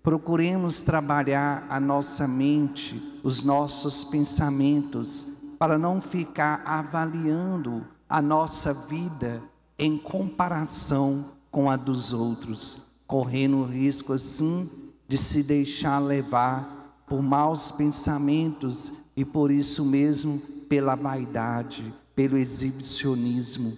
Procuremos 0.02 0.82
trabalhar 0.82 1.66
a 1.70 1.80
nossa 1.80 2.28
mente, 2.28 3.02
os 3.22 3.42
nossos 3.42 4.04
pensamentos, 4.04 5.26
para 5.58 5.78
não 5.78 6.02
ficar 6.02 6.60
avaliando 6.66 7.82
a 8.06 8.20
nossa 8.20 8.74
vida 8.74 9.42
em 9.78 9.98
comparação 9.98 11.32
com 11.50 11.70
a 11.70 11.76
dos 11.76 12.12
outros, 12.12 12.82
correndo 13.06 13.58
o 13.58 13.64
risco 13.64 14.12
assim 14.12 14.70
de 15.08 15.16
se 15.16 15.42
deixar 15.42 15.98
levar 15.98 17.04
por 17.06 17.22
maus 17.22 17.70
pensamentos 17.70 18.92
e 19.16 19.24
por 19.24 19.50
isso 19.50 19.84
mesmo 19.84 20.38
pela 20.68 20.94
vaidade, 20.94 21.94
pelo 22.14 22.36
exibicionismo. 22.36 23.76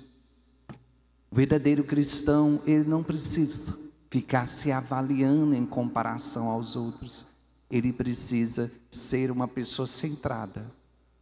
O 1.31 1.37
verdadeiro 1.37 1.85
cristão, 1.85 2.61
ele 2.67 2.89
não 2.89 3.03
precisa 3.03 3.77
ficar 4.11 4.47
se 4.47 4.73
avaliando 4.73 5.55
em 5.55 5.67
comparação 5.67 6.49
aos 6.49 6.75
outros. 6.75 7.27
Ele 7.71 7.93
precisa 7.93 8.73
ser 8.91 9.31
uma 9.31 9.47
pessoa 9.47 9.87
centrada, 9.87 10.65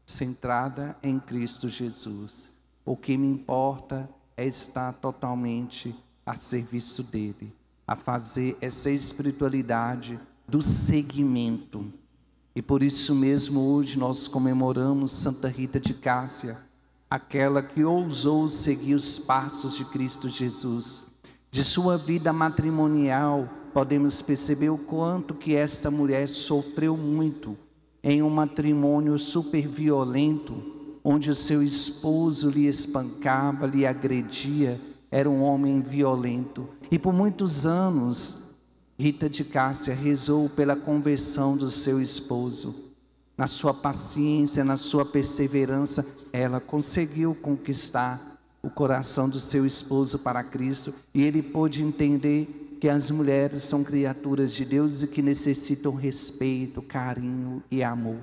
centrada 0.05 0.97
em 1.03 1.19
Cristo 1.19 1.69
Jesus. 1.69 2.53
O 2.85 2.97
que 2.97 3.17
me 3.17 3.27
importa 3.27 4.09
é 4.37 4.47
estar 4.47 4.93
totalmente 4.95 5.95
a 6.25 6.35
serviço 6.35 7.03
dele, 7.03 7.53
a 7.87 7.97
fazer 7.97 8.57
essa 8.61 8.91
espiritualidade 8.91 10.19
do 10.47 10.61
seguimento. 10.61 11.87
E 12.55 12.61
por 12.61 12.83
isso 12.83 13.15
mesmo 13.15 13.61
hoje 13.61 13.99
nós 13.99 14.29
comemoramos 14.29 15.13
Santa 15.13 15.49
Rita 15.49 15.81
de 15.81 15.95
Cássia, 15.95 16.59
aquela 17.09 17.63
que 17.63 17.85
ousou 17.85 18.49
seguir 18.49 18.95
os 18.95 19.19
passos 19.19 19.77
de 19.77 19.85
Cristo 19.85 20.29
Jesus. 20.29 21.07
De 21.51 21.63
sua 21.63 21.97
vida 21.97 22.33
matrimonial, 22.33 23.49
podemos 23.73 24.21
perceber 24.21 24.71
o 24.71 24.79
quanto 24.79 25.35
que 25.35 25.55
esta 25.55 25.91
mulher 25.91 26.29
sofreu 26.29 26.97
muito 26.97 27.57
em 28.03 28.23
um 28.23 28.31
matrimônio 28.31 29.19
super 29.19 29.67
violento, 29.67 30.76
onde 31.09 31.31
o 31.31 31.37
seu 31.37 31.63
esposo 31.63 32.51
lhe 32.51 32.67
espancava, 32.67 33.65
lhe 33.65 33.87
agredia, 33.87 34.81
era 35.09 35.31
um 35.31 35.41
homem 35.41 35.81
violento. 35.81 36.69
E 36.91 36.99
por 36.99 37.15
muitos 37.15 37.65
anos, 37.65 38.57
Rita 38.99 39.31
de 39.31 39.45
Cássia 39.45 39.95
rezou 39.95 40.49
pela 40.49 40.75
conversão 40.75 41.57
do 41.57 41.71
seu 41.71 42.03
esposo. 42.03 42.93
Na 43.39 43.47
sua 43.47 43.73
paciência, 43.73 44.65
na 44.65 44.77
sua 44.77 45.05
perseverança, 45.05 46.05
ela 46.33 46.59
conseguiu 46.59 47.37
conquistar 47.37 48.41
o 48.61 48.69
coração 48.69 49.29
do 49.29 49.39
seu 49.39 49.65
esposo 49.65 50.19
para 50.19 50.43
Cristo 50.43 50.93
e 51.15 51.23
ele 51.23 51.41
pôde 51.41 51.85
entender 51.85 52.79
que 52.81 52.89
as 52.89 53.13
mulheres 53.13 53.63
são 53.63 53.85
criaturas 53.85 54.53
de 54.53 54.65
Deus 54.65 55.05
e 55.05 55.07
que 55.07 55.23
necessitam 55.23 55.95
respeito, 55.95 56.83
carinho 56.83 57.63
e 57.71 57.81
amor. 57.81 58.19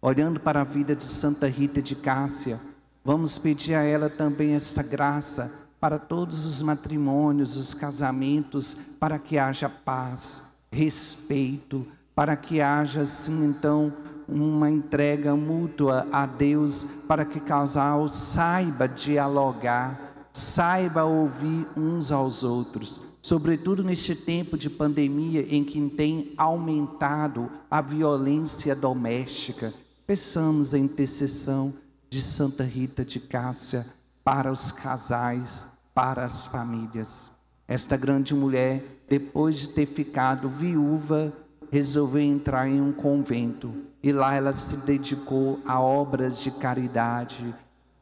Olhando 0.00 0.38
para 0.38 0.60
a 0.60 0.64
vida 0.64 0.94
de 0.94 1.04
Santa 1.04 1.48
Rita 1.48 1.80
de 1.80 1.96
Cássia, 1.96 2.60
vamos 3.02 3.38
pedir 3.38 3.74
a 3.74 3.82
ela 3.82 4.10
também 4.10 4.52
esta 4.52 4.82
graça 4.82 5.50
para 5.80 5.98
todos 5.98 6.44
os 6.44 6.60
matrimônios, 6.60 7.56
os 7.56 7.72
casamentos, 7.72 8.76
para 9.00 9.18
que 9.18 9.38
haja 9.38 9.70
paz, 9.70 10.50
respeito, 10.70 11.86
para 12.14 12.36
que 12.36 12.60
haja 12.60 13.00
assim 13.02 13.44
então 13.46 13.92
uma 14.28 14.70
entrega 14.70 15.34
mútua 15.34 16.06
a 16.12 16.26
Deus, 16.26 16.86
para 17.08 17.24
que 17.24 17.38
o 17.38 17.42
casal 17.42 18.06
saiba 18.08 18.86
dialogar, 18.86 20.28
saiba 20.32 21.04
ouvir 21.04 21.66
uns 21.74 22.12
aos 22.12 22.42
outros, 22.42 23.02
sobretudo 23.22 23.82
neste 23.82 24.14
tempo 24.14 24.58
de 24.58 24.68
pandemia 24.68 25.46
em 25.48 25.64
que 25.64 25.80
tem 25.88 26.34
aumentado 26.36 27.50
a 27.70 27.80
violência 27.80 28.76
doméstica. 28.76 29.72
Peçamos 30.06 30.72
a 30.72 30.78
intercessão 30.78 31.74
de 32.08 32.22
Santa 32.22 32.62
Rita 32.62 33.04
de 33.04 33.18
Cássia 33.18 33.84
para 34.22 34.52
os 34.52 34.70
casais, 34.70 35.66
para 35.92 36.24
as 36.24 36.46
famílias. 36.46 37.28
Esta 37.66 37.96
grande 37.96 38.32
mulher, 38.32 38.84
depois 39.08 39.56
de 39.56 39.66
ter 39.66 39.86
ficado 39.86 40.48
viúva, 40.48 41.32
resolveu 41.72 42.22
entrar 42.22 42.68
em 42.68 42.80
um 42.80 42.92
convento 42.92 43.74
e 44.00 44.12
lá 44.12 44.32
ela 44.32 44.52
se 44.52 44.76
dedicou 44.76 45.58
a 45.66 45.80
obras 45.80 46.38
de 46.38 46.52
caridade, 46.52 47.52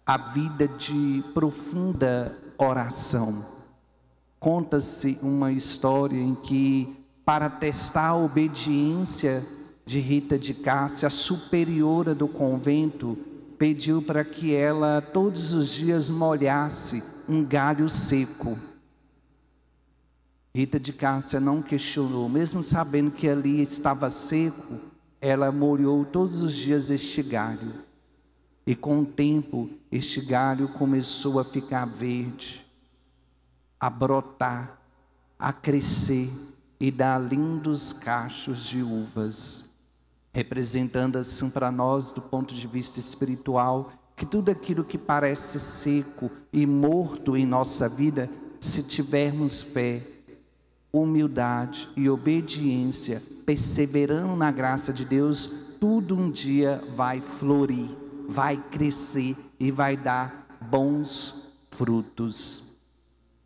a 0.05 0.19
vida 0.19 0.69
de 0.69 1.25
profunda 1.33 2.37
oração. 2.59 3.47
Conta-se 4.39 5.19
uma 5.23 5.53
história 5.53 6.21
em 6.21 6.35
que, 6.35 7.03
para 7.25 7.49
testar 7.49 8.09
a 8.09 8.17
obediência 8.17 9.43
de 9.87 10.01
Rita 10.01 10.39
de 10.39 10.55
Cássia, 10.55 11.09
a 11.09 11.11
superiora 11.11 12.15
do 12.15 12.27
convento, 12.27 13.19
pediu 13.59 14.03
para 14.03 14.25
que 14.25 14.55
ela 14.55 15.01
todos 15.01 15.53
os 15.53 15.71
dias 15.71 16.11
molhasse 16.11 17.03
um 17.29 17.45
galho 17.45 17.89
seco. 17.89 18.59
Rita 20.55 20.79
de 20.79 20.93
Cássia 20.93 21.41
não 21.41 21.61
questionou, 21.61 22.29
mesmo 22.29 22.63
sabendo 22.63 23.11
que 23.11 23.29
ali 23.29 23.61
estava 23.61 24.09
seco, 24.09 24.81
ela 25.21 25.51
molhou 25.51 26.05
todos 26.05 26.43
os 26.43 26.55
dias 26.55 26.91
este 26.91 27.23
galho. 27.23 27.75
E 28.67 28.75
com 28.75 29.01
o 29.01 29.07
tempo, 29.07 29.69
este 29.91 30.21
galho 30.21 30.69
começou 30.69 31.39
a 31.39 31.45
ficar 31.45 31.85
verde, 31.85 32.65
a 33.79 33.91
brotar, 33.91 34.81
a 35.39 35.53
crescer 35.53 36.31
e 36.81 36.91
dar 36.91 37.19
lindos 37.19 37.93
cachos 37.93 38.65
de 38.65 38.83
uvas, 38.83 39.74
representando 40.35 41.17
assim 41.17 41.49
para 41.49 41.71
nós, 41.71 42.11
do 42.11 42.21
ponto 42.21 42.53
de 42.53 42.67
vista 42.67 42.99
espiritual, 42.99 43.93
que 44.17 44.27
tudo 44.27 44.51
aquilo 44.51 44.85
que 44.85 44.99
parece 44.99 45.61
seco 45.61 46.29
e 46.53 46.67
morto 46.67 47.37
em 47.37 47.47
nossa 47.47 47.89
vida, 47.89 48.29
se 48.61 48.83
tivermos 48.83 49.63
fé, 49.63 50.03
humildade 50.93 51.89
e 51.97 52.11
obediência, 52.11 53.23
perseverando 53.47 54.35
na 54.35 54.51
graça 54.51 54.93
de 54.93 55.05
Deus, 55.05 55.53
tudo 55.81 56.17
um 56.17 56.29
dia 56.29 56.83
vai 56.97 57.21
florir, 57.21 57.91
vai 58.29 58.57
crescer 58.57 59.37
e 59.61 59.71
vai 59.71 59.97
dar 59.97 60.59
bons 60.61 61.53
frutos. 61.71 62.77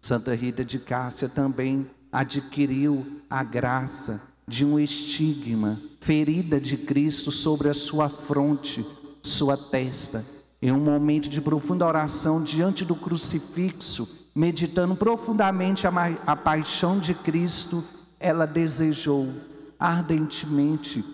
Santa 0.00 0.34
Rita 0.34 0.64
de 0.64 0.78
Cássia 0.78 1.28
também 1.28 1.86
adquiriu 2.10 3.20
a 3.28 3.44
graça 3.44 4.22
de 4.48 4.64
um 4.64 4.80
estigma, 4.80 5.78
ferida 6.00 6.58
de 6.58 6.78
Cristo 6.78 7.30
sobre 7.30 7.68
a 7.68 7.74
sua 7.74 8.08
fronte, 8.08 8.84
sua 9.22 9.58
testa, 9.58 10.24
em 10.60 10.72
um 10.72 10.80
momento 10.80 11.28
de 11.28 11.40
profunda 11.40 11.86
oração 11.86 12.42
diante 12.42 12.84
do 12.84 12.96
crucifixo, 12.96 14.26
meditando 14.34 14.96
profundamente 14.96 15.86
a, 15.86 15.90
a 16.26 16.34
paixão 16.34 16.98
de 16.98 17.14
Cristo, 17.14 17.84
ela 18.18 18.46
desejou 18.46 19.28
ardentemente 19.78 21.04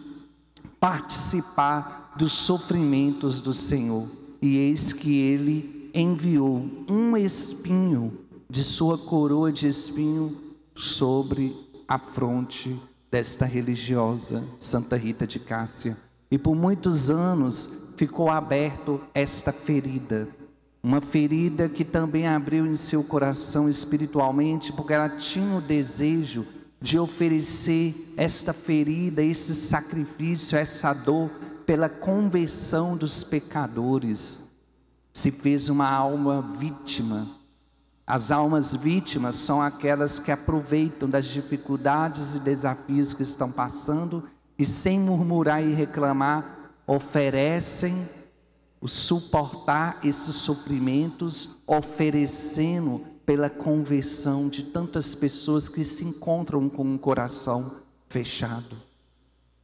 participar 0.79 2.15
dos 2.17 2.33
sofrimentos 2.33 3.41
do 3.41 3.53
Senhor. 3.53 4.09
E 4.41 4.59
eis 4.59 4.93
que 4.93 5.19
ele 5.19 5.91
enviou 5.93 6.69
um 6.89 7.17
espinho 7.17 8.17
de 8.49 8.63
sua 8.63 8.97
coroa 8.97 9.51
de 9.51 9.67
espinho 9.67 10.37
sobre 10.75 11.57
a 11.89 11.99
fronte 11.99 12.81
desta 13.15 13.47
religiosa 13.47 14.43
Santa 14.59 14.97
Rita 14.97 15.25
de 15.25 15.39
Cássia. 15.39 15.97
E 16.29 16.37
por 16.37 16.57
muitos 16.57 17.11
anos 17.11 17.93
ficou 17.97 18.29
aberto 18.29 19.01
esta 19.15 19.53
ferida 19.53 20.29
uma 20.83 21.01
ferida 21.01 21.67
que 21.67 21.83
também 21.83 22.29
abriu 22.29 22.67
em 22.67 22.75
seu 22.75 23.03
coração 23.03 23.71
espiritualmente, 23.71 24.71
porque 24.71 24.93
ela 24.93 25.09
tinha 25.09 25.57
o 25.57 25.61
desejo 25.63 26.45
de 26.79 26.99
oferecer 26.99 28.13
esta 28.19 28.53
ferida, 28.53 29.23
esse 29.23 29.55
sacrifício, 29.55 30.59
essa 30.59 30.93
dor 30.93 31.31
pela 31.65 31.89
conversão 31.89 32.99
dos 32.99 33.25
pecadores. 33.25 34.43
Se 35.11 35.31
fez 35.31 35.71
uma 35.71 35.89
alma 35.89 36.43
vítima. 36.59 37.44
As 38.07 38.31
almas 38.31 38.75
vítimas 38.75 39.35
são 39.37 39.63
aquelas 39.63 40.19
que 40.19 40.31
aproveitam 40.31 41.09
das 41.09 41.25
dificuldades 41.25 42.35
e 42.35 42.41
desafios 42.41 43.15
que 43.15 43.23
estão 43.23 43.51
passando 43.51 44.29
e, 44.59 44.67
sem 44.67 45.01
murmurar 45.01 45.65
e 45.65 45.73
reclamar, 45.73 46.73
oferecem 46.87 48.07
o 48.79 48.87
suportar 48.89 49.99
esses 50.05 50.37
sofrimentos, 50.37 51.57
oferecendo 51.67 53.03
pela 53.25 53.49
conversão 53.49 54.51
de 54.51 54.65
tantas 54.65 55.15
pessoas 55.15 55.71
que 55.71 55.83
se 55.83 56.05
encontram 56.05 56.69
com 56.69 56.85
um 56.85 56.99
coração 56.99 57.81
fechado. 58.07 58.77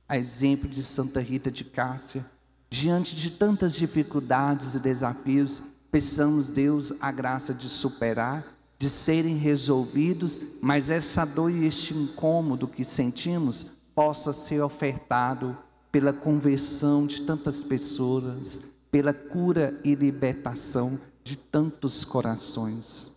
A 0.08 0.16
exemplo 0.16 0.66
de 0.66 0.82
Santa 0.82 1.20
Rita 1.20 1.50
de 1.50 1.64
Cássia, 1.64 2.24
diante 2.70 3.14
de 3.14 3.32
tantas 3.32 3.74
dificuldades 3.74 4.74
e 4.74 4.80
desafios, 4.80 5.64
peçamos 5.90 6.50
Deus 6.50 6.92
a 7.00 7.10
graça 7.10 7.52
de 7.52 7.68
superar, 7.68 8.46
de 8.78 8.88
serem 8.88 9.36
resolvidos, 9.36 10.40
mas 10.62 10.88
essa 10.88 11.24
dor 11.24 11.50
e 11.50 11.66
este 11.66 11.92
incômodo 11.94 12.66
que 12.66 12.84
sentimos 12.84 13.72
possa 13.94 14.32
ser 14.32 14.62
ofertado 14.62 15.56
pela 15.92 16.12
conversão 16.12 17.06
de 17.06 17.22
tantas 17.22 17.64
pessoas, 17.64 18.70
pela 18.90 19.12
cura 19.12 19.78
e 19.84 19.94
libertação 19.94 20.98
de 21.22 21.36
tantos 21.36 22.04
corações. 22.04 23.16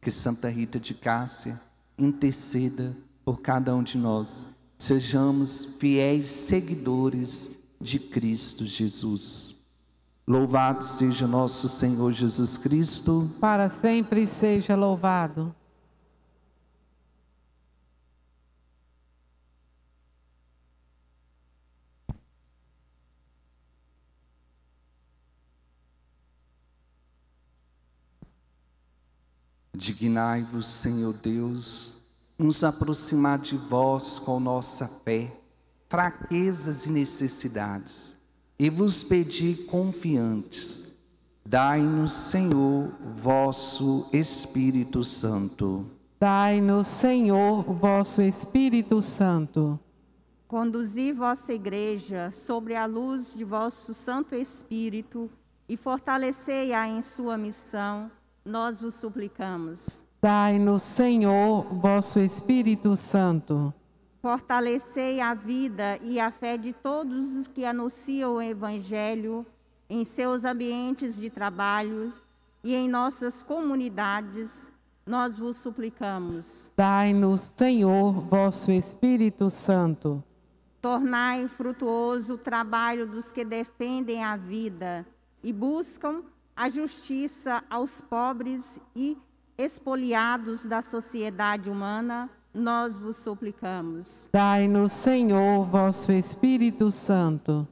Que 0.00 0.10
Santa 0.10 0.48
Rita 0.48 0.78
de 0.78 0.94
Cássia 0.94 1.60
interceda 1.98 2.96
por 3.24 3.40
cada 3.40 3.74
um 3.74 3.82
de 3.82 3.98
nós. 3.98 4.46
Sejamos 4.78 5.74
fiéis 5.78 6.26
seguidores 6.26 7.50
de 7.80 7.98
Cristo 7.98 8.64
Jesus. 8.64 9.49
Louvado 10.30 10.84
seja 10.84 11.26
nosso 11.26 11.68
Senhor 11.68 12.12
Jesus 12.12 12.56
Cristo. 12.56 13.28
Para 13.40 13.68
sempre 13.68 14.28
seja 14.28 14.76
louvado. 14.76 15.52
Dignai-vos, 29.74 30.68
Senhor 30.68 31.14
Deus, 31.14 32.04
nos 32.38 32.62
aproximar 32.62 33.40
de 33.40 33.56
vós 33.56 34.20
com 34.20 34.38
nossa 34.38 34.86
fé, 34.86 35.36
fraquezas 35.88 36.86
e 36.86 36.92
necessidades 36.92 38.19
e 38.60 38.68
vos 38.68 39.02
pedir 39.02 39.64
confiantes. 39.64 40.94
Dai-nos, 41.46 42.12
Senhor, 42.12 42.90
vosso 43.16 44.06
Espírito 44.12 45.02
Santo. 45.02 45.86
Dai-nos, 46.20 46.86
Senhor, 46.86 47.62
vosso 47.62 48.20
Espírito 48.20 49.00
Santo. 49.00 49.80
Conduzi 50.46 51.10
vossa 51.10 51.54
igreja 51.54 52.30
sobre 52.32 52.74
a 52.74 52.84
luz 52.84 53.32
de 53.34 53.44
vosso 53.44 53.94
Santo 53.94 54.34
Espírito 54.34 55.30
e 55.66 55.74
fortalecei-a 55.74 56.86
em 56.86 57.00
sua 57.00 57.38
missão, 57.38 58.10
nós 58.44 58.78
vos 58.78 58.92
suplicamos. 58.92 60.04
Dai-nos, 60.20 60.82
Senhor, 60.82 61.62
vosso 61.80 62.18
Espírito 62.18 62.94
Santo. 62.94 63.72
Fortalecei 64.20 65.20
a 65.20 65.32
vida 65.32 65.98
e 66.02 66.20
a 66.20 66.30
fé 66.30 66.58
de 66.58 66.72
todos 66.72 67.34
os 67.34 67.46
que 67.46 67.64
anunciam 67.64 68.34
o 68.34 68.42
Evangelho 68.42 69.46
em 69.88 70.04
seus 70.04 70.44
ambientes 70.44 71.16
de 71.16 71.30
trabalho 71.30 72.12
e 72.62 72.74
em 72.74 72.88
nossas 72.88 73.42
comunidades, 73.42 74.68
nós 75.06 75.38
vos 75.38 75.56
suplicamos. 75.56 76.70
Dai-nos, 76.76 77.40
Senhor, 77.40 78.12
vosso 78.12 78.70
Espírito 78.70 79.50
Santo. 79.50 80.22
Tornai 80.82 81.48
frutuoso 81.48 82.34
o 82.34 82.38
trabalho 82.38 83.06
dos 83.06 83.32
que 83.32 83.44
defendem 83.44 84.22
a 84.22 84.36
vida 84.36 85.06
e 85.42 85.52
buscam 85.52 86.22
a 86.54 86.68
justiça 86.68 87.64
aos 87.70 88.00
pobres 88.02 88.80
e 88.94 89.16
expoliados 89.56 90.64
da 90.64 90.82
sociedade 90.82 91.70
humana, 91.70 92.30
nós 92.52 92.96
vos 92.96 93.16
suplicamos. 93.16 94.28
Dai-nos, 94.32 94.92
Senhor, 94.92 95.64
vosso 95.66 96.10
Espírito 96.12 96.90
Santo. 96.90 97.66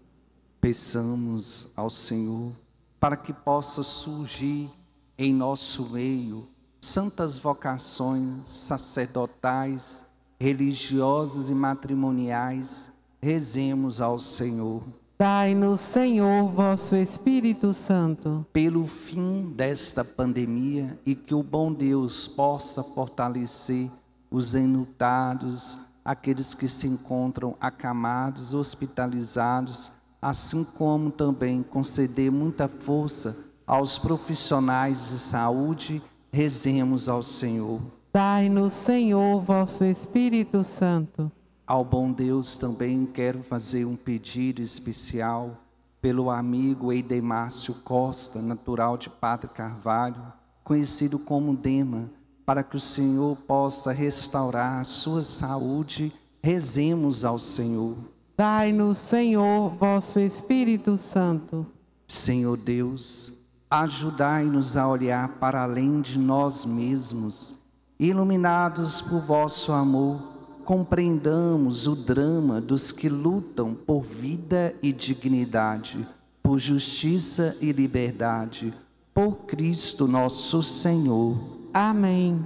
Peçamos 0.60 1.70
ao 1.76 1.90
Senhor 1.90 2.52
para 3.00 3.16
que 3.16 3.32
possa 3.32 3.82
surgir 3.82 4.70
em 5.16 5.32
nosso 5.32 5.90
meio 5.90 6.48
santas 6.80 7.38
vocações 7.38 8.48
sacerdotais, 8.48 10.04
religiosas 10.38 11.50
e 11.50 11.54
matrimoniais. 11.54 12.92
Rezemos 13.20 14.00
ao 14.00 14.18
Senhor. 14.18 14.82
Dai-nos, 15.18 15.80
Senhor, 15.80 16.48
vosso 16.52 16.94
Espírito 16.94 17.74
Santo. 17.74 18.46
Pelo 18.52 18.86
fim 18.86 19.52
desta 19.56 20.04
pandemia 20.04 20.96
e 21.04 21.16
que 21.16 21.34
o 21.34 21.42
bom 21.42 21.72
Deus 21.72 22.28
possa 22.28 22.84
fortalecer 22.84 23.90
os 24.30 24.54
enlutados, 24.54 25.78
aqueles 26.04 26.54
que 26.54 26.68
se 26.68 26.86
encontram 26.86 27.56
acamados, 27.60 28.54
hospitalizados, 28.54 29.90
assim 30.20 30.64
como 30.64 31.10
também 31.10 31.62
conceder 31.62 32.30
muita 32.30 32.68
força 32.68 33.36
aos 33.66 33.98
profissionais 33.98 35.08
de 35.08 35.18
saúde, 35.18 36.02
rezemos 36.32 37.08
ao 37.08 37.22
Senhor. 37.22 37.80
Dai-nos, 38.12 38.72
Senhor, 38.72 39.40
vosso 39.42 39.84
Espírito 39.84 40.64
Santo. 40.64 41.30
Ao 41.66 41.84
bom 41.84 42.10
Deus 42.10 42.56
também 42.56 43.04
quero 43.04 43.42
fazer 43.42 43.84
um 43.84 43.94
pedido 43.94 44.62
especial 44.62 45.58
pelo 46.00 46.30
amigo 46.30 46.90
Eidemácio 46.92 47.74
Costa, 47.84 48.40
natural 48.40 48.96
de 48.96 49.10
Padre 49.10 49.48
Carvalho, 49.48 50.32
conhecido 50.64 51.18
como 51.18 51.54
Dema, 51.54 52.10
para 52.48 52.62
que 52.62 52.78
o 52.78 52.80
Senhor 52.80 53.36
possa 53.46 53.92
restaurar 53.92 54.80
a 54.80 54.84
sua 54.84 55.22
saúde. 55.22 56.10
Rezemos 56.42 57.22
ao 57.22 57.38
Senhor. 57.38 57.94
Dai-nos, 58.38 58.96
Senhor, 58.96 59.74
vosso 59.74 60.18
Espírito 60.18 60.96
Santo. 60.96 61.66
Senhor 62.06 62.56
Deus, 62.56 63.34
ajudai-nos 63.70 64.78
a 64.78 64.88
olhar 64.88 65.28
para 65.38 65.62
além 65.62 66.00
de 66.00 66.18
nós 66.18 66.64
mesmos, 66.64 67.54
iluminados 68.00 69.02
por 69.02 69.20
vosso 69.26 69.70
amor, 69.70 70.18
compreendamos 70.64 71.86
o 71.86 71.94
drama 71.94 72.62
dos 72.62 72.90
que 72.90 73.10
lutam 73.10 73.74
por 73.74 74.00
vida 74.00 74.74
e 74.82 74.90
dignidade, 74.90 76.08
por 76.42 76.58
justiça 76.58 77.54
e 77.60 77.72
liberdade, 77.72 78.72
por 79.12 79.36
Cristo 79.44 80.08
nosso 80.08 80.62
Senhor. 80.62 81.57
Amém. 81.72 82.44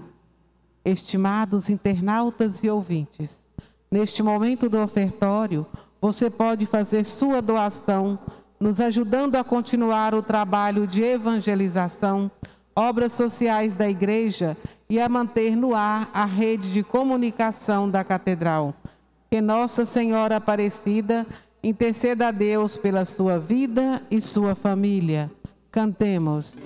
Estimados 0.84 1.70
internautas 1.70 2.62
e 2.64 2.68
ouvintes, 2.68 3.42
neste 3.90 4.22
momento 4.22 4.68
do 4.68 4.78
ofertório, 4.78 5.64
você 6.00 6.28
pode 6.28 6.66
fazer 6.66 7.04
sua 7.04 7.40
doação, 7.40 8.18
nos 8.58 8.80
ajudando 8.80 9.36
a 9.36 9.44
continuar 9.44 10.14
o 10.14 10.22
trabalho 10.22 10.86
de 10.86 11.02
evangelização, 11.02 12.30
obras 12.74 13.12
sociais 13.12 13.74
da 13.74 13.88
igreja 13.88 14.56
e 14.90 15.00
a 15.00 15.08
manter 15.08 15.56
no 15.56 15.74
ar 15.74 16.10
a 16.12 16.24
rede 16.24 16.72
de 16.72 16.82
comunicação 16.82 17.88
da 17.88 18.02
Catedral. 18.02 18.74
Que 19.30 19.40
Nossa 19.40 19.86
Senhora 19.86 20.36
Aparecida 20.36 21.24
interceda 21.62 22.28
a 22.28 22.30
Deus 22.32 22.76
pela 22.76 23.04
sua 23.04 23.38
vida 23.38 24.02
e 24.10 24.20
sua 24.20 24.54
família. 24.54 25.30
Cantemos. 25.70 26.56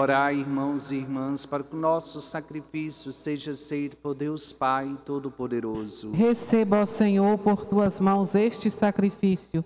Orai, 0.00 0.36
irmãos 0.36 0.90
e 0.90 0.94
irmãs, 0.94 1.44
para 1.44 1.62
que 1.62 1.76
o 1.76 1.78
nosso 1.78 2.22
sacrifício 2.22 3.12
seja 3.12 3.50
aceito 3.50 3.98
por 3.98 4.14
Deus 4.14 4.50
Pai 4.50 4.96
Todo-Poderoso. 5.04 6.10
Receba, 6.12 6.80
ó 6.80 6.86
Senhor, 6.86 7.36
por 7.36 7.66
tuas 7.66 8.00
mãos 8.00 8.34
este 8.34 8.70
sacrifício, 8.70 9.62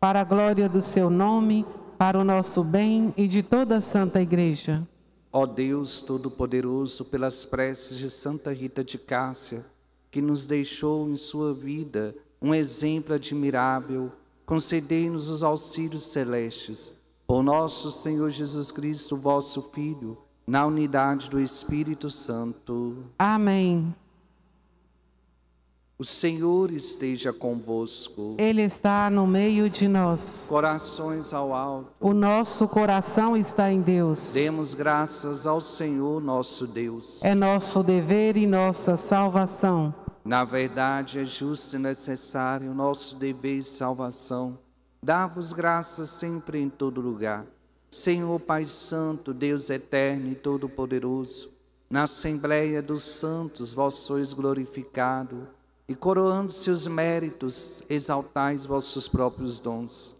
para 0.00 0.22
a 0.22 0.24
glória 0.24 0.68
do 0.68 0.82
seu 0.82 1.08
nome, 1.08 1.64
para 1.96 2.18
o 2.18 2.24
nosso 2.24 2.64
bem 2.64 3.14
e 3.16 3.28
de 3.28 3.44
toda 3.44 3.76
a 3.76 3.80
Santa 3.80 4.20
Igreja. 4.20 4.84
Ó 5.32 5.46
Deus 5.46 6.00
Todo-Poderoso, 6.00 7.04
pelas 7.04 7.46
preces 7.46 7.96
de 7.96 8.10
Santa 8.10 8.52
Rita 8.52 8.82
de 8.82 8.98
Cássia, 8.98 9.64
que 10.10 10.20
nos 10.20 10.48
deixou 10.48 11.08
em 11.08 11.16
sua 11.16 11.54
vida 11.54 12.12
um 12.42 12.52
exemplo 12.52 13.14
admirável, 13.14 14.10
concedei-nos 14.44 15.28
os 15.28 15.44
auxílios 15.44 16.02
celestes. 16.06 16.95
Por 17.26 17.42
nosso 17.42 17.90
Senhor 17.90 18.30
Jesus 18.30 18.70
Cristo, 18.70 19.16
vosso 19.16 19.60
Filho, 19.74 20.16
na 20.46 20.64
unidade 20.64 21.28
do 21.28 21.40
Espírito 21.40 22.08
Santo. 22.08 23.04
Amém. 23.18 23.92
O 25.98 26.04
Senhor 26.04 26.70
esteja 26.70 27.32
convosco. 27.32 28.36
Ele 28.38 28.60
está 28.62 29.08
no 29.08 29.26
meio 29.26 29.68
de 29.70 29.88
nós. 29.88 30.44
Corações 30.46 31.32
ao 31.32 31.54
alto. 31.54 31.90
O 31.98 32.12
nosso 32.12 32.68
coração 32.68 33.34
está 33.34 33.72
em 33.72 33.80
Deus. 33.80 34.32
Demos 34.34 34.74
graças 34.74 35.46
ao 35.46 35.60
Senhor 35.60 36.20
nosso 36.20 36.66
Deus. 36.66 37.24
É 37.24 37.34
nosso 37.34 37.82
dever 37.82 38.36
e 38.36 38.46
nossa 38.46 38.96
salvação. 38.96 39.94
Na 40.22 40.44
verdade, 40.44 41.18
é 41.18 41.24
justo 41.24 41.76
e 41.76 41.78
necessário 41.78 42.74
nosso 42.74 43.16
dever 43.16 43.60
e 43.60 43.64
salvação. 43.64 44.58
Dar-vos 45.06 45.52
graças 45.52 46.10
sempre 46.10 46.60
em 46.60 46.68
todo 46.68 47.00
lugar. 47.00 47.46
Senhor 47.88 48.40
Pai 48.40 48.64
Santo, 48.64 49.32
Deus 49.32 49.70
eterno 49.70 50.32
e 50.32 50.34
todo-poderoso, 50.34 51.52
na 51.88 52.02
Assembleia 52.02 52.82
dos 52.82 53.04
Santos 53.04 53.72
vós 53.72 53.94
sois 53.94 54.32
glorificado, 54.32 55.46
e 55.88 55.94
coroando 55.94 56.50
seus 56.50 56.88
méritos, 56.88 57.84
exaltais 57.88 58.66
vossos 58.66 59.06
próprios 59.06 59.60
dons. 59.60 60.16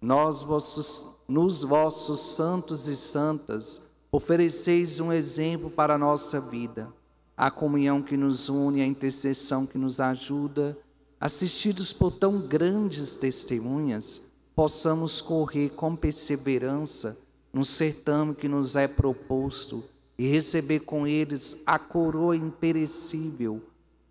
Nós, 0.00 0.42
vossos, 0.42 1.14
nos 1.28 1.62
vossos 1.62 2.18
santos 2.18 2.88
e 2.88 2.96
santas, 2.96 3.80
ofereceis 4.10 4.98
um 4.98 5.12
exemplo 5.12 5.70
para 5.70 5.94
a 5.94 5.98
nossa 5.98 6.40
vida, 6.40 6.92
a 7.36 7.48
comunhão 7.48 8.02
que 8.02 8.16
nos 8.16 8.48
une, 8.48 8.82
a 8.82 8.86
intercessão 8.86 9.64
que 9.64 9.78
nos 9.78 10.00
ajuda, 10.00 10.76
assistidos 11.20 11.92
por 11.92 12.12
tão 12.12 12.40
grandes 12.40 13.16
testemunhas, 13.16 14.22
possamos 14.56 15.20
correr 15.20 15.68
com 15.70 15.94
perseverança 15.94 17.18
no 17.52 17.64
certame 17.64 18.34
que 18.34 18.48
nos 18.48 18.74
é 18.74 18.88
proposto 18.88 19.84
e 20.18 20.26
receber 20.28 20.80
com 20.80 21.06
eles 21.06 21.62
a 21.66 21.78
coroa 21.78 22.36
imperecível 22.36 23.62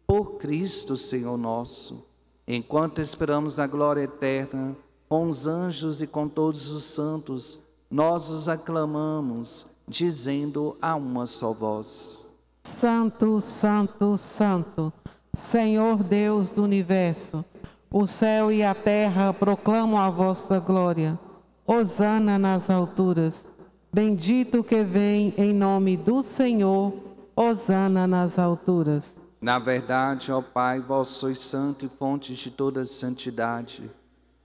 por 0.06 0.38
Cristo, 0.38 0.98
Senhor 0.98 1.38
nosso. 1.38 2.06
Enquanto 2.48 3.00
esperamos 3.00 3.60
a 3.60 3.68
glória 3.68 4.02
eterna, 4.02 4.76
com 5.08 5.28
os 5.28 5.46
anjos 5.46 6.02
e 6.02 6.08
com 6.08 6.28
todos 6.28 6.72
os 6.72 6.84
santos, 6.84 7.60
nós 7.90 8.30
os 8.30 8.50
aclamamos, 8.50 9.68
dizendo 9.88 10.76
a 10.82 10.96
uma 10.96 11.26
só 11.26 11.54
voz: 11.54 12.36
Santo, 12.64 13.40
Santo, 13.40 14.18
Santo, 14.18 14.92
Senhor 15.34 16.04
Deus 16.04 16.50
do 16.50 16.64
universo, 16.64 17.46
o 17.92 18.06
céu 18.06 18.52
e 18.52 18.64
a 18.64 18.74
terra 18.74 19.34
proclamam 19.34 20.00
a 20.00 20.10
vossa 20.10 20.60
glória. 20.60 21.18
Hosana 21.66 22.38
nas 22.40 22.70
alturas. 22.70 23.48
Bendito 23.92 24.64
que 24.64 24.84
vem 24.84 25.34
em 25.38 25.54
nome 25.54 25.96
do 25.96 26.22
Senhor. 26.22 26.94
Hosana 27.36 28.06
nas 28.06 28.38
alturas. 28.38 29.18
Na 29.42 29.58
verdade, 29.58 30.32
ó 30.32 30.42
Pai, 30.42 30.82
vós 30.82 31.08
sois 31.10 31.40
santo 31.40 31.86
e 31.86 31.90
fonte 31.90 32.36
de 32.36 32.52
toda 32.52 32.84
santidade. 32.86 33.90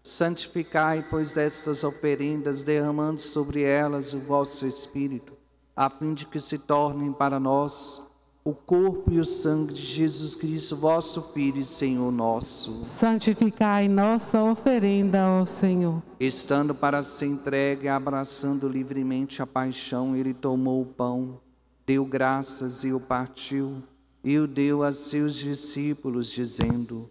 Santificai, 0.02 1.02
pois, 1.10 1.36
estas 1.36 1.82
oferendas, 1.82 2.62
derramando 2.62 3.20
sobre 3.20 3.62
elas 3.62 4.12
o 4.12 4.20
vosso 4.20 4.66
Espírito, 4.66 5.32
a 5.74 5.90
fim 5.90 6.14
de 6.14 6.26
que 6.26 6.40
se 6.40 6.58
tornem 6.58 7.12
para 7.12 7.40
nós 7.40 8.13
o 8.46 8.52
corpo 8.52 9.10
e 9.10 9.18
o 9.18 9.24
sangue 9.24 9.72
de 9.72 9.80
Jesus 9.80 10.34
Cristo, 10.34 10.76
vosso 10.76 11.22
Filho 11.32 11.62
e 11.62 11.64
Senhor 11.64 12.12
nosso. 12.12 12.84
Santificai 12.84 13.88
nossa 13.88 14.42
oferenda, 14.42 15.26
ó 15.30 15.46
Senhor. 15.46 16.02
Estando 16.20 16.74
para 16.74 17.02
ser 17.02 17.24
entregue, 17.24 17.88
abraçando 17.88 18.68
livremente 18.68 19.40
a 19.40 19.46
paixão, 19.46 20.14
ele 20.14 20.34
tomou 20.34 20.82
o 20.82 20.86
pão, 20.86 21.40
deu 21.86 22.04
graças 22.04 22.84
e 22.84 22.92
o 22.92 23.00
partiu, 23.00 23.82
e 24.22 24.38
o 24.38 24.46
deu 24.46 24.82
a 24.82 24.92
seus 24.92 25.36
discípulos, 25.36 26.30
dizendo: 26.30 27.08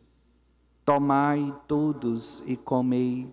Tomai 0.86 1.52
todos 1.68 2.44
e 2.46 2.56
comei. 2.56 3.28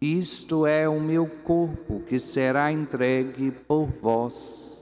Isto 0.00 0.64
é 0.64 0.88
o 0.88 1.00
meu 1.00 1.26
corpo 1.26 2.02
que 2.06 2.20
será 2.20 2.70
entregue 2.70 3.50
por 3.50 3.88
vós. 4.00 4.81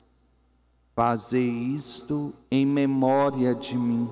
Fazei 1.03 1.49
isto 1.49 2.31
em 2.51 2.63
memória 2.63 3.55
de 3.55 3.75
mim. 3.75 4.07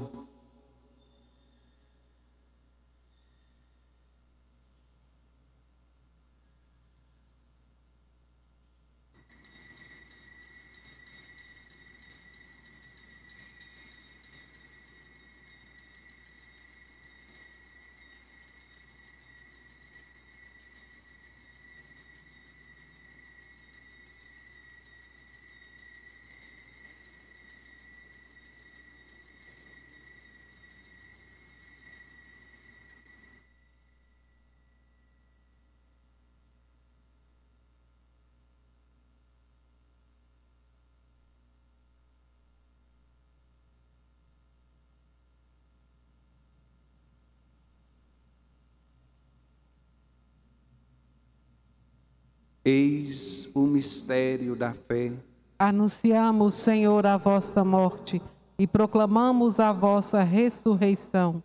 Eis 52.72 53.50
o 53.56 53.62
mistério 53.62 54.56
da 54.56 54.76
fé. 54.76 55.12
Anunciamos, 55.58 56.54
Senhor, 56.54 57.04
a 57.04 57.18
vossa 57.18 57.66
morte 57.66 58.22
e 58.60 58.68
proclamamos 58.68 59.60
a 59.60 59.72
vossa 59.72 60.22
ressurreição. 60.22 61.42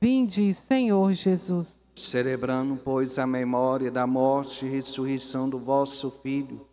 Vinde, 0.00 0.54
Senhor 0.54 1.12
Jesus. 1.14 1.80
Celebrando, 1.96 2.76
pois, 2.76 3.18
a 3.18 3.26
memória 3.26 3.90
da 3.90 4.06
morte 4.06 4.66
e 4.66 4.68
ressurreição 4.68 5.50
do 5.50 5.58
vosso 5.58 6.12
Filho, 6.22 6.64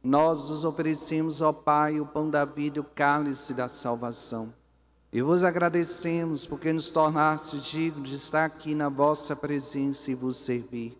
nós 0.00 0.48
os 0.48 0.64
oferecemos 0.64 1.42
ao 1.42 1.52
Pai 1.52 1.98
o 1.98 2.06
pão 2.06 2.30
da 2.30 2.44
vida 2.44 2.78
e 2.78 2.80
o 2.80 2.84
cálice 2.84 3.52
da 3.52 3.66
salvação. 3.66 4.54
E 5.12 5.20
vos 5.20 5.42
agradecemos 5.42 6.46
porque 6.46 6.72
nos 6.72 6.88
tornaste 6.88 7.58
dignos 7.58 8.10
de 8.10 8.14
estar 8.14 8.44
aqui 8.44 8.76
na 8.76 8.88
vossa 8.88 9.34
presença 9.34 10.08
e 10.08 10.14
vos 10.14 10.36
servir. 10.36 10.99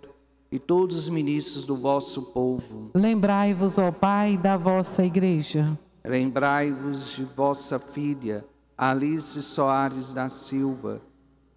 e 0.51 0.59
todos 0.59 0.97
os 0.97 1.09
ministros 1.09 1.65
do 1.65 1.77
vosso 1.77 2.23
povo. 2.33 2.91
Lembrai-vos, 2.93 3.77
ó 3.77 3.91
Pai, 3.91 4.37
da 4.37 4.57
vossa 4.57 5.03
igreja. 5.03 5.79
Lembrai-vos 6.03 7.15
de 7.15 7.23
vossa 7.23 7.79
filha, 7.79 8.43
Alice 8.77 9.41
Soares 9.41 10.13
da 10.13 10.27
Silva, 10.27 11.01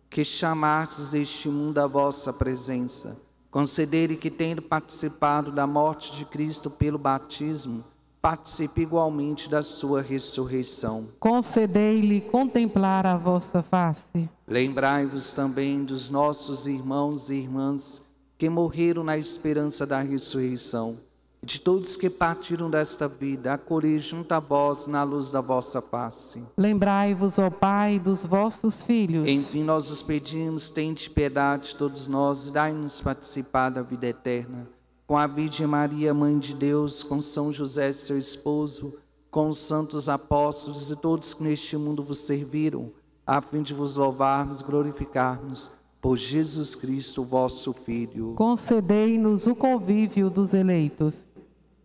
que 0.09 0.25
chamastes 0.25 1.11
deste 1.11 1.49
mundo 1.49 1.79
a 1.79 1.87
vossa 1.87 2.33
presença. 2.33 3.17
Concedere 3.51 4.17
que, 4.17 4.31
tendo 4.31 4.63
participado 4.63 5.51
da 5.51 5.67
morte 5.67 6.15
de 6.17 6.25
Cristo 6.25 6.71
pelo 6.71 6.99
batismo, 6.99 7.83
participe 8.21 8.83
igualmente 8.83 9.49
da 9.49 9.63
sua 9.63 10.03
ressurreição. 10.03 11.09
Concedei-lhe 11.19 12.21
contemplar 12.21 13.07
a 13.07 13.17
vossa 13.17 13.63
face. 13.63 14.29
Lembrai-vos 14.47 15.33
também 15.33 15.85
dos 15.85 16.11
nossos 16.11 16.67
irmãos 16.67 17.31
e 17.31 17.35
irmãs 17.35 18.04
que 18.45 18.51
morreram 18.51 19.03
na 19.03 19.17
esperança 19.17 19.87
da 19.87 20.01
ressurreição, 20.01 20.99
e 21.43 21.47
de 21.47 21.59
todos 21.59 21.97
que 21.97 22.11
partiram 22.11 22.69
desta 22.69 23.09
vida, 23.09 23.55
acolhei 23.55 23.99
junto 23.99 24.33
a 24.33 24.39
vós 24.39 24.87
na 24.87 25.03
luz 25.03 25.31
da 25.31 25.41
vossa 25.41 25.81
face. 25.81 26.43
Lembrai-vos, 26.55 27.39
ó 27.39 27.49
Pai, 27.49 27.99
dos 27.99 28.23
vossos 28.23 28.83
filhos. 28.83 29.27
Enfim, 29.27 29.63
nós 29.63 29.89
os 29.91 30.03
pedimos, 30.03 30.69
tende 30.69 31.09
piedade 31.09 31.71
de 31.71 31.77
todos 31.77 32.07
nós 32.07 32.49
e 32.49 32.51
dai-nos 32.51 33.01
participar 33.01 33.71
da 33.71 33.81
vida 33.81 34.09
eterna. 34.09 34.69
Com 35.07 35.17
a 35.17 35.27
Virgem 35.27 35.67
Maria, 35.67 36.13
Mãe 36.13 36.39
de 36.39 36.53
Deus, 36.55 37.03
com 37.03 37.23
São 37.23 37.51
José, 37.51 37.93
seu 37.93 38.19
esposo, 38.19 38.99
com 39.31 39.49
os 39.49 39.57
santos 39.57 40.07
apóstolos 40.07 40.91
e 40.91 40.97
todos 40.97 41.33
que 41.33 41.43
neste 41.43 41.79
mundo 41.79 42.05
vos 42.05 42.19
serviram, 42.19 42.93
a 43.27 43.41
fim 43.41 43.63
de 43.63 43.73
vos 43.73 43.97
louvarmos, 43.97 44.61
glorificarmos 44.61 45.73
por 46.05 46.19
Jesus 46.19 46.75
Cristo, 46.75 47.25
vosso 47.25 47.73
Filho. 47.73 48.35
Concedei-nos 48.37 49.47
o 49.47 49.57
convívio 49.57 50.29
dos 50.29 50.53
eleitos. 50.53 51.31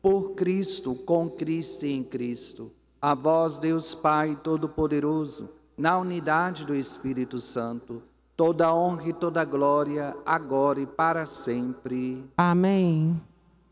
Por 0.01 0.31
Cristo, 0.31 0.93
com 0.93 1.29
Cristo 1.29 1.85
e 1.85 1.93
em 1.93 2.03
Cristo. 2.03 2.69
A 3.01 3.15
vós, 3.15 3.57
Deus 3.59 3.95
Pai 3.95 4.37
Todo-Poderoso, 4.43 5.49
na 5.77 5.97
unidade 5.97 6.65
do 6.65 6.75
Espírito 6.75 7.39
Santo, 7.39 8.03
toda 8.35 8.75
honra 8.75 9.07
e 9.07 9.13
toda 9.13 9.45
glória, 9.45 10.13
agora 10.25 10.81
e 10.81 10.85
para 10.85 11.25
sempre. 11.25 12.21
Amém. 12.35 13.21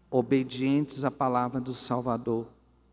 Obedientes 0.09 1.03
à 1.03 1.11
palavra 1.11 1.59
do 1.59 1.73
Salvador, 1.73 2.45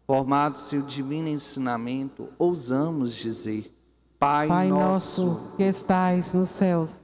formado 0.09 0.59
seu 0.59 0.83
divino 0.83 1.29
ensinamento, 1.29 2.31
ousamos 2.37 3.15
dizer: 3.15 3.73
Pai, 4.19 4.49
Pai 4.49 4.69
nosso, 4.69 5.25
nosso 5.25 5.57
que 5.57 5.63
estais 5.63 6.33
nos 6.33 6.49
céus, 6.49 7.04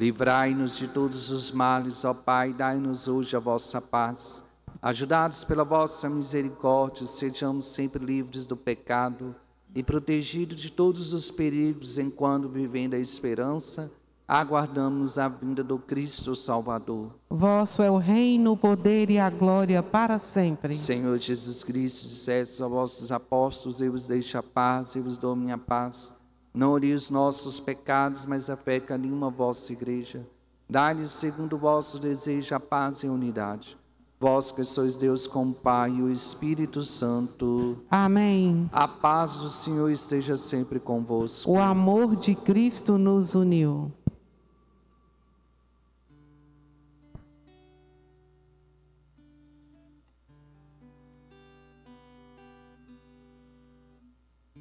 Livrai-nos 0.00 0.78
de 0.78 0.88
todos 0.88 1.30
os 1.30 1.52
males, 1.52 2.06
ó 2.06 2.14
Pai, 2.14 2.54
dai-nos 2.54 3.06
hoje 3.06 3.36
a 3.36 3.38
vossa 3.38 3.82
paz. 3.82 4.42
Ajudados 4.80 5.44
pela 5.44 5.62
vossa 5.62 6.08
misericórdia, 6.08 7.06
sejamos 7.06 7.66
sempre 7.66 8.02
livres 8.02 8.46
do 8.46 8.56
pecado 8.56 9.36
e 9.74 9.82
protegidos 9.82 10.58
de 10.58 10.72
todos 10.72 11.12
os 11.12 11.30
perigos, 11.30 11.98
enquanto 11.98 12.48
vivendo 12.48 12.94
a 12.94 12.98
esperança, 12.98 13.92
aguardamos 14.26 15.18
a 15.18 15.28
vinda 15.28 15.62
do 15.62 15.78
Cristo 15.78 16.34
Salvador. 16.34 17.10
Vosso 17.28 17.82
é 17.82 17.90
o 17.90 17.98
reino, 17.98 18.52
o 18.52 18.56
poder 18.56 19.10
e 19.10 19.18
a 19.18 19.28
glória 19.28 19.82
para 19.82 20.18
sempre. 20.18 20.72
Senhor 20.72 21.18
Jesus 21.18 21.62
Cristo, 21.62 22.08
disseste 22.08 22.62
aos 22.62 22.72
vossos 22.72 23.12
apóstolos, 23.12 23.82
eu 23.82 23.92
vos 23.92 24.06
deixo 24.06 24.38
a 24.38 24.42
paz, 24.42 24.96
eu 24.96 25.02
vos 25.02 25.18
dou 25.18 25.36
minha 25.36 25.58
paz. 25.58 26.18
Não 26.52 26.72
olhe 26.72 26.92
os 26.92 27.10
nossos 27.10 27.60
pecados, 27.60 28.26
mas 28.26 28.50
a 28.50 28.56
fé 28.56 28.80
que 28.80 28.92
anima 28.92 29.28
a 29.28 29.30
vossa 29.30 29.72
igreja. 29.72 30.26
Dá-lhes, 30.68 31.12
segundo 31.12 31.54
o 31.54 31.58
vosso 31.58 31.98
desejo, 31.98 32.54
a 32.54 32.60
paz 32.60 33.02
e 33.02 33.06
a 33.06 33.12
unidade. 33.12 33.76
Vós 34.18 34.50
que 34.52 34.62
sois 34.64 34.98
Deus 34.98 35.26
com 35.26 35.48
o 35.48 35.54
Pai 35.54 35.92
e 35.92 36.02
o 36.02 36.12
Espírito 36.12 36.82
Santo, 36.82 37.78
Amém. 37.90 38.68
a 38.70 38.86
paz 38.86 39.36
do 39.36 39.48
Senhor 39.48 39.88
esteja 39.90 40.36
sempre 40.36 40.78
convosco. 40.78 41.50
O 41.50 41.58
amor 41.58 42.14
de 42.16 42.34
Cristo 42.34 42.98
nos 42.98 43.34
uniu. 43.34 43.90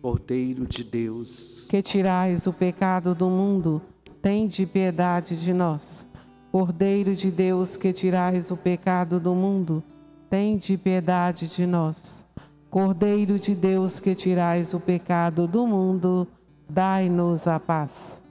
Cordeiro 0.01 0.65
de 0.65 0.83
Deus, 0.83 1.67
Que 1.69 1.81
tirais 1.81 2.47
o 2.47 2.53
pecado 2.53 3.13
do 3.13 3.29
mundo, 3.29 3.81
tende 4.21 4.65
piedade 4.65 5.35
de 5.35 5.53
nós. 5.53 6.07
Cordeiro 6.51 7.15
de 7.15 7.29
Deus, 7.29 7.75
que 7.77 7.91
tirais 7.91 8.49
o 8.49 8.57
pecado 8.57 9.19
do 9.19 9.35
mundo, 9.35 9.83
tende 10.29 10.77
piedade 10.77 11.47
de 11.47 11.65
nós. 11.65 12.25
Cordeiro 12.69 13.37
de 13.37 13.53
Deus, 13.53 13.99
que 13.99 14.15
tirais 14.15 14.73
o 14.73 14.79
pecado 14.79 15.47
do 15.47 15.67
mundo, 15.67 16.27
dai-nos 16.69 17.45
a 17.47 17.59
paz. 17.59 18.21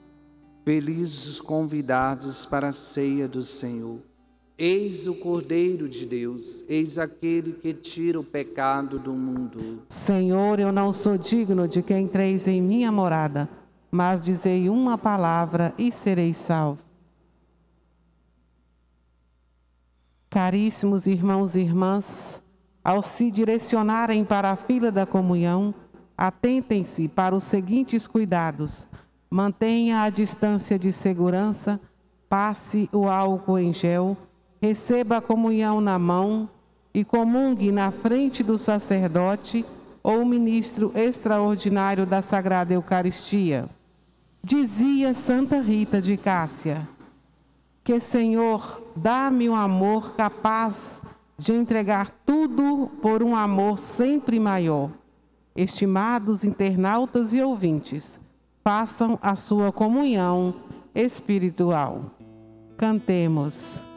felizes 0.65 1.27
os 1.27 1.41
convidados 1.41 2.45
para 2.45 2.69
a 2.69 2.73
ceia 2.73 3.27
do 3.27 3.43
Senhor. 3.43 4.08
Eis 4.61 5.07
o 5.07 5.15
Cordeiro 5.15 5.89
de 5.89 6.05
Deus, 6.05 6.65
eis 6.69 6.99
aquele 6.99 7.53
que 7.53 7.73
tira 7.73 8.19
o 8.19 8.25
pecado 8.25 8.99
do 8.99 9.15
mundo. 9.15 9.85
Senhor, 9.89 10.59
eu 10.59 10.73
não 10.73 10.93
sou 10.93 11.17
digno 11.17 11.69
de 11.69 11.81
que 11.81 11.97
entreis 11.97 12.49
em 12.49 12.61
minha 12.61 12.91
morada, 12.91 13.49
mas 13.89 14.25
dizei 14.25 14.69
uma 14.69 14.99
palavra 14.99 15.73
e 15.79 15.93
serei 15.93 16.35
salvo. 16.35 16.83
Caríssimos 20.29 21.07
irmãos 21.07 21.55
e 21.55 21.61
irmãs, 21.61 22.43
ao 22.83 23.01
se 23.01 23.31
direcionarem 23.31 24.25
para 24.25 24.51
a 24.51 24.57
fila 24.57 24.91
da 24.91 25.07
comunhão, 25.07 25.73
atentem-se 26.17 27.07
para 27.07 27.33
os 27.33 27.45
seguintes 27.45 28.09
cuidados. 28.09 28.89
Mantenha 29.31 30.03
a 30.03 30.11
distância 30.11 30.77
de 30.77 30.93
segurança, 30.93 31.81
passe 32.29 32.91
o 32.93 33.09
álcool 33.09 33.61
em 33.61 33.73
gel, 33.73 34.17
receba 34.61 35.19
a 35.19 35.21
comunhão 35.21 35.81
na 35.81 35.99
mão 35.99 36.49
e 36.93 37.05
comungue 37.05 37.71
na 37.71 37.91
frente 37.91 38.43
do 38.43 38.59
sacerdote 38.59 39.65
ou 40.03 40.25
ministro 40.25 40.93
extraordinário 40.95 42.07
da 42.07 42.23
Sagrada 42.23 42.73
Eucaristia. 42.75 43.69
Dizia 44.43 45.15
Santa 45.15 45.61
Rita 45.61 46.01
de 46.01 46.17
Cássia: 46.17 46.89
Que, 47.85 48.01
Senhor, 48.01 48.83
dá-me 48.97 49.49
um 49.49 49.55
amor 49.55 50.15
capaz 50.15 51.01
de 51.37 51.53
entregar 51.53 52.11
tudo 52.27 52.91
por 53.01 53.23
um 53.23 53.37
amor 53.37 53.79
sempre 53.79 54.41
maior. 54.41 54.91
Estimados 55.55 56.45
internautas 56.45 57.33
e 57.33 57.43
ouvintes, 57.43 58.21
façam 58.63 59.19
a 59.21 59.35
sua 59.35 59.73
comunhão 59.73 60.55
espiritual. 60.95 62.05
Cantemos. 62.77 63.88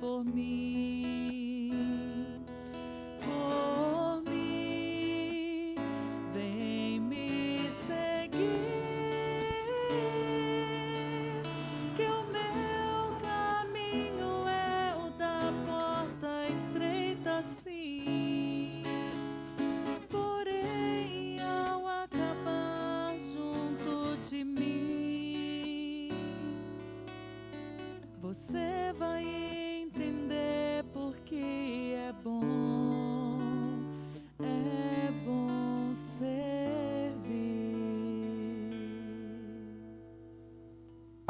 Por 0.00 0.24
mim. 0.24 1.41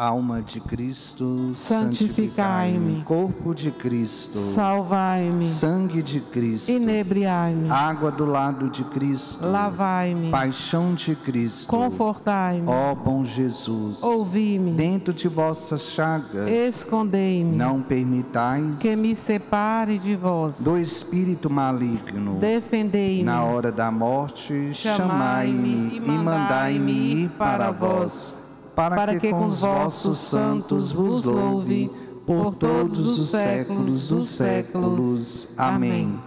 Alma 0.02 0.42
de 0.42 0.60
Cristo, 0.60 1.52
Santificai-me. 1.54 3.02
Corpo 3.04 3.54
de 3.54 3.70
Cristo, 3.70 4.52
Salvai-me, 4.52 5.46
sangue 5.46 6.02
de 6.02 6.18
Cristo, 6.18 6.72
inebriai-me, 6.72 7.70
água 7.70 8.10
do 8.10 8.24
lado 8.24 8.68
de 8.68 8.82
Cristo, 8.82 9.46
lavai-me, 9.46 10.28
paixão 10.28 10.92
de 10.94 11.14
Cristo, 11.14 11.68
confortai-me, 11.68 12.66
ó 12.66 12.96
bom 12.96 13.24
Jesus, 13.24 14.02
ouvi-me, 14.02 14.72
dentro 14.72 15.14
de 15.14 15.28
vossas 15.28 15.82
chagas, 15.92 16.50
escondei-me, 16.50 17.56
não 17.56 17.80
permitais 17.80 18.80
que 18.80 18.96
me 18.96 19.14
separe 19.14 19.98
de 20.00 20.16
vós, 20.16 20.60
do 20.64 20.76
espírito 20.76 21.48
maligno. 21.48 22.38
defendei-me, 22.40 23.22
Na 23.22 23.44
hora 23.44 23.70
da 23.70 23.88
morte, 23.92 24.70
chamai-me 24.74 25.98
e 25.98 26.10
mandai-me 26.10 26.92
ir 27.22 27.28
para 27.38 27.70
vós, 27.70 28.41
para 28.74 29.18
que 29.18 29.30
com 29.30 29.46
os 29.46 29.60
vossos 29.60 30.18
santos 30.18 30.92
vos 30.92 31.24
louve 31.24 31.90
por 32.26 32.54
todos 32.54 32.98
os 32.98 33.30
séculos 33.30 34.08
dos 34.08 34.28
séculos. 34.28 35.58
Amém. 35.58 36.18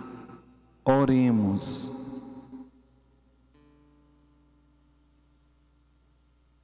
Oremos. 0.84 2.06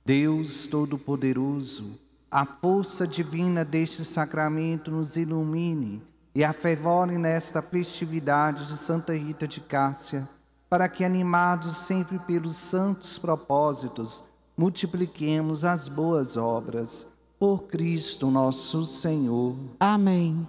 Deus 0.05 0.67
Todo-Poderoso, 0.67 1.97
a 2.29 2.45
força 2.45 3.07
divina 3.07 3.63
deste 3.63 4.03
sacramento 4.03 4.91
nos 4.91 5.15
ilumine 5.15 6.01
e 6.33 6.43
afevore 6.43 7.17
nesta 7.17 7.61
festividade 7.61 8.67
de 8.67 8.77
Santa 8.77 9.13
Rita 9.13 9.47
de 9.47 9.61
Cássia, 9.61 10.27
para 10.69 10.87
que, 10.89 11.03
animados 11.03 11.77
sempre 11.77 12.17
pelos 12.19 12.55
santos 12.55 13.19
propósitos, 13.19 14.23
multipliquemos 14.57 15.63
as 15.63 15.87
boas 15.87 16.37
obras. 16.37 17.07
Por 17.39 17.63
Cristo 17.63 18.29
nosso 18.29 18.85
Senhor. 18.85 19.55
Amém. 19.79 20.47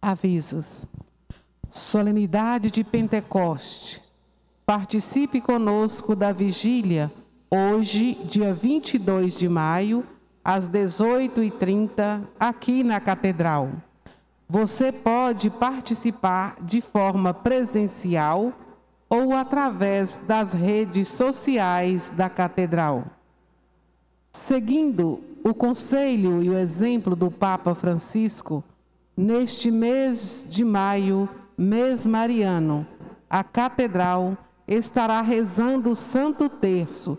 Avisos. 0.00 0.86
Solenidade 1.70 2.70
de 2.70 2.82
Pentecoste. 2.82 4.02
Participe 4.64 5.40
conosco 5.40 6.14
da 6.16 6.32
vigília, 6.32 7.10
hoje, 7.50 8.14
dia 8.24 8.54
22 8.54 9.38
de 9.38 9.48
maio, 9.48 10.06
às 10.44 10.68
18h30, 10.68 12.22
aqui 12.38 12.82
na 12.82 13.00
Catedral. 13.00 13.70
Você 14.48 14.90
pode 14.90 15.50
participar 15.50 16.56
de 16.62 16.80
forma 16.80 17.34
presencial 17.34 18.54
ou 19.08 19.32
através 19.32 20.20
das 20.26 20.52
redes 20.52 21.08
sociais 21.08 22.12
da 22.14 22.28
Catedral. 22.28 23.04
Seguindo 24.32 25.20
o 25.42 25.54
conselho 25.54 26.42
e 26.42 26.50
o 26.50 26.58
exemplo 26.58 27.16
do 27.16 27.30
Papa 27.30 27.74
Francisco, 27.74 28.62
neste 29.16 29.70
mês 29.70 30.46
de 30.48 30.64
maio, 30.64 31.28
mês 31.56 32.06
mariano, 32.06 32.86
a 33.28 33.42
Catedral 33.42 34.36
estará 34.66 35.22
rezando 35.22 35.90
o 35.90 35.96
Santo 35.96 36.48
Terço 36.48 37.18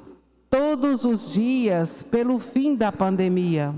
todos 0.49 1.05
os 1.05 1.31
dias 1.31 2.03
pelo 2.03 2.39
fim 2.39 2.75
da 2.75 2.91
pandemia. 2.91 3.73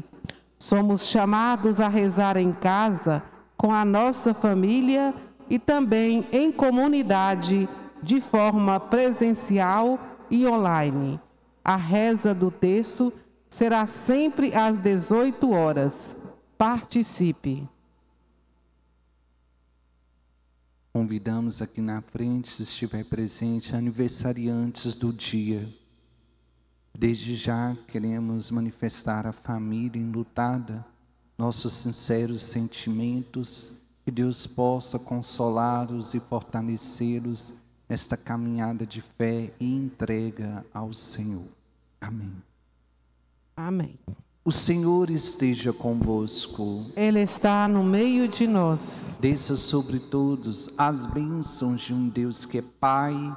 Somos 0.59 1.07
chamados 1.07 1.80
a 1.80 1.88
rezar 1.88 2.38
em 2.38 2.51
casa, 2.51 3.24
com 3.57 3.74
a 3.74 3.84
nossa 3.84 4.34
família 4.34 5.14
e 5.49 5.57
também 5.57 6.26
em 6.32 6.51
comunidade, 6.51 7.68
de 8.02 8.22
forma 8.22 8.80
presencial 8.80 9.99
e 10.30 10.45
online. 10.47 11.20
A 11.64 11.76
reza 11.76 12.34
do 12.34 12.49
texto 12.49 13.14
será 13.49 13.86
sempre 13.86 14.56
às 14.56 14.80
18 14.80 15.52
horas. 15.52 16.16
Participe. 16.58 17.68
Convidamos 20.93 21.62
aqui 21.62 21.82
na 21.82 22.02
frente, 22.02 22.49
se 22.49 22.64
estiver 22.64 23.06
presente, 23.06 23.76
aniversariantes 23.76 24.95
do 24.95 25.14
dia. 25.14 25.68
Desde 26.93 27.36
já 27.36 27.78
queremos 27.88 28.52
manifestar 28.52 29.26
à 29.26 29.32
família 29.32 30.02
enlutada 30.02 30.86
nossos 31.38 31.74
sinceros 31.74 32.43
sentimentos, 32.43 33.82
que 34.04 34.12
Deus 34.12 34.45
possa 34.45 34.99
consolá-los 34.99 36.14
e 36.14 36.20
fortalecê-los 36.20 37.61
nesta 37.92 38.16
caminhada 38.16 38.86
de 38.86 39.02
fé 39.02 39.52
e 39.60 39.76
entrega 39.76 40.66
ao 40.74 40.94
Senhor. 40.94 41.44
Amém. 42.00 42.32
Amém. 43.54 44.00
O 44.46 44.52
Senhor 44.52 45.10
esteja 45.10 45.74
convosco. 45.74 46.86
Ele 46.96 47.20
está 47.20 47.68
no 47.68 47.84
meio 47.84 48.30
de 48.30 48.48
nós. 48.48 49.18
Desça 49.20 49.58
sobre 49.58 50.00
todos 50.00 50.74
as 50.78 51.06
bênçãos 51.06 51.82
de 51.82 51.94
um 51.94 52.08
Deus 52.08 52.46
que 52.46 52.60
é 52.60 52.62
Pai, 52.62 53.36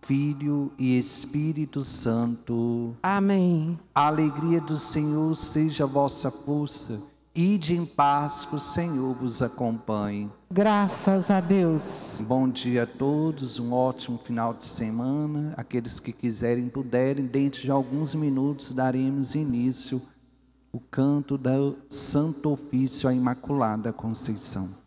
Filho 0.00 0.72
e 0.78 0.96
Espírito 0.96 1.82
Santo. 1.82 2.96
Amém. 3.02 3.78
A 3.94 4.06
alegria 4.06 4.62
do 4.62 4.78
Senhor 4.78 5.36
seja 5.36 5.84
a 5.84 5.86
vossa 5.86 6.30
força. 6.30 7.02
Ide 7.34 7.76
em 7.76 7.86
paz, 7.86 8.44
que 8.44 8.56
o 8.56 8.58
Senhor 8.58 9.14
vos 9.14 9.40
acompanhe. 9.40 10.28
Graças 10.50 11.30
a 11.30 11.40
Deus. 11.40 12.18
Bom 12.22 12.48
dia 12.48 12.82
a 12.82 12.86
todos, 12.86 13.60
um 13.60 13.72
ótimo 13.72 14.18
final 14.18 14.52
de 14.52 14.64
semana. 14.64 15.54
Aqueles 15.56 16.00
que 16.00 16.12
quiserem, 16.12 16.68
puderem, 16.68 17.24
dentro 17.26 17.62
de 17.62 17.70
alguns 17.70 18.14
minutos 18.14 18.74
daremos 18.74 19.36
início 19.36 20.02
o 20.72 20.80
canto 20.80 21.38
do 21.38 21.76
Santo 21.88 22.50
Ofício 22.50 23.08
à 23.08 23.14
Imaculada 23.14 23.92
Conceição. 23.92 24.79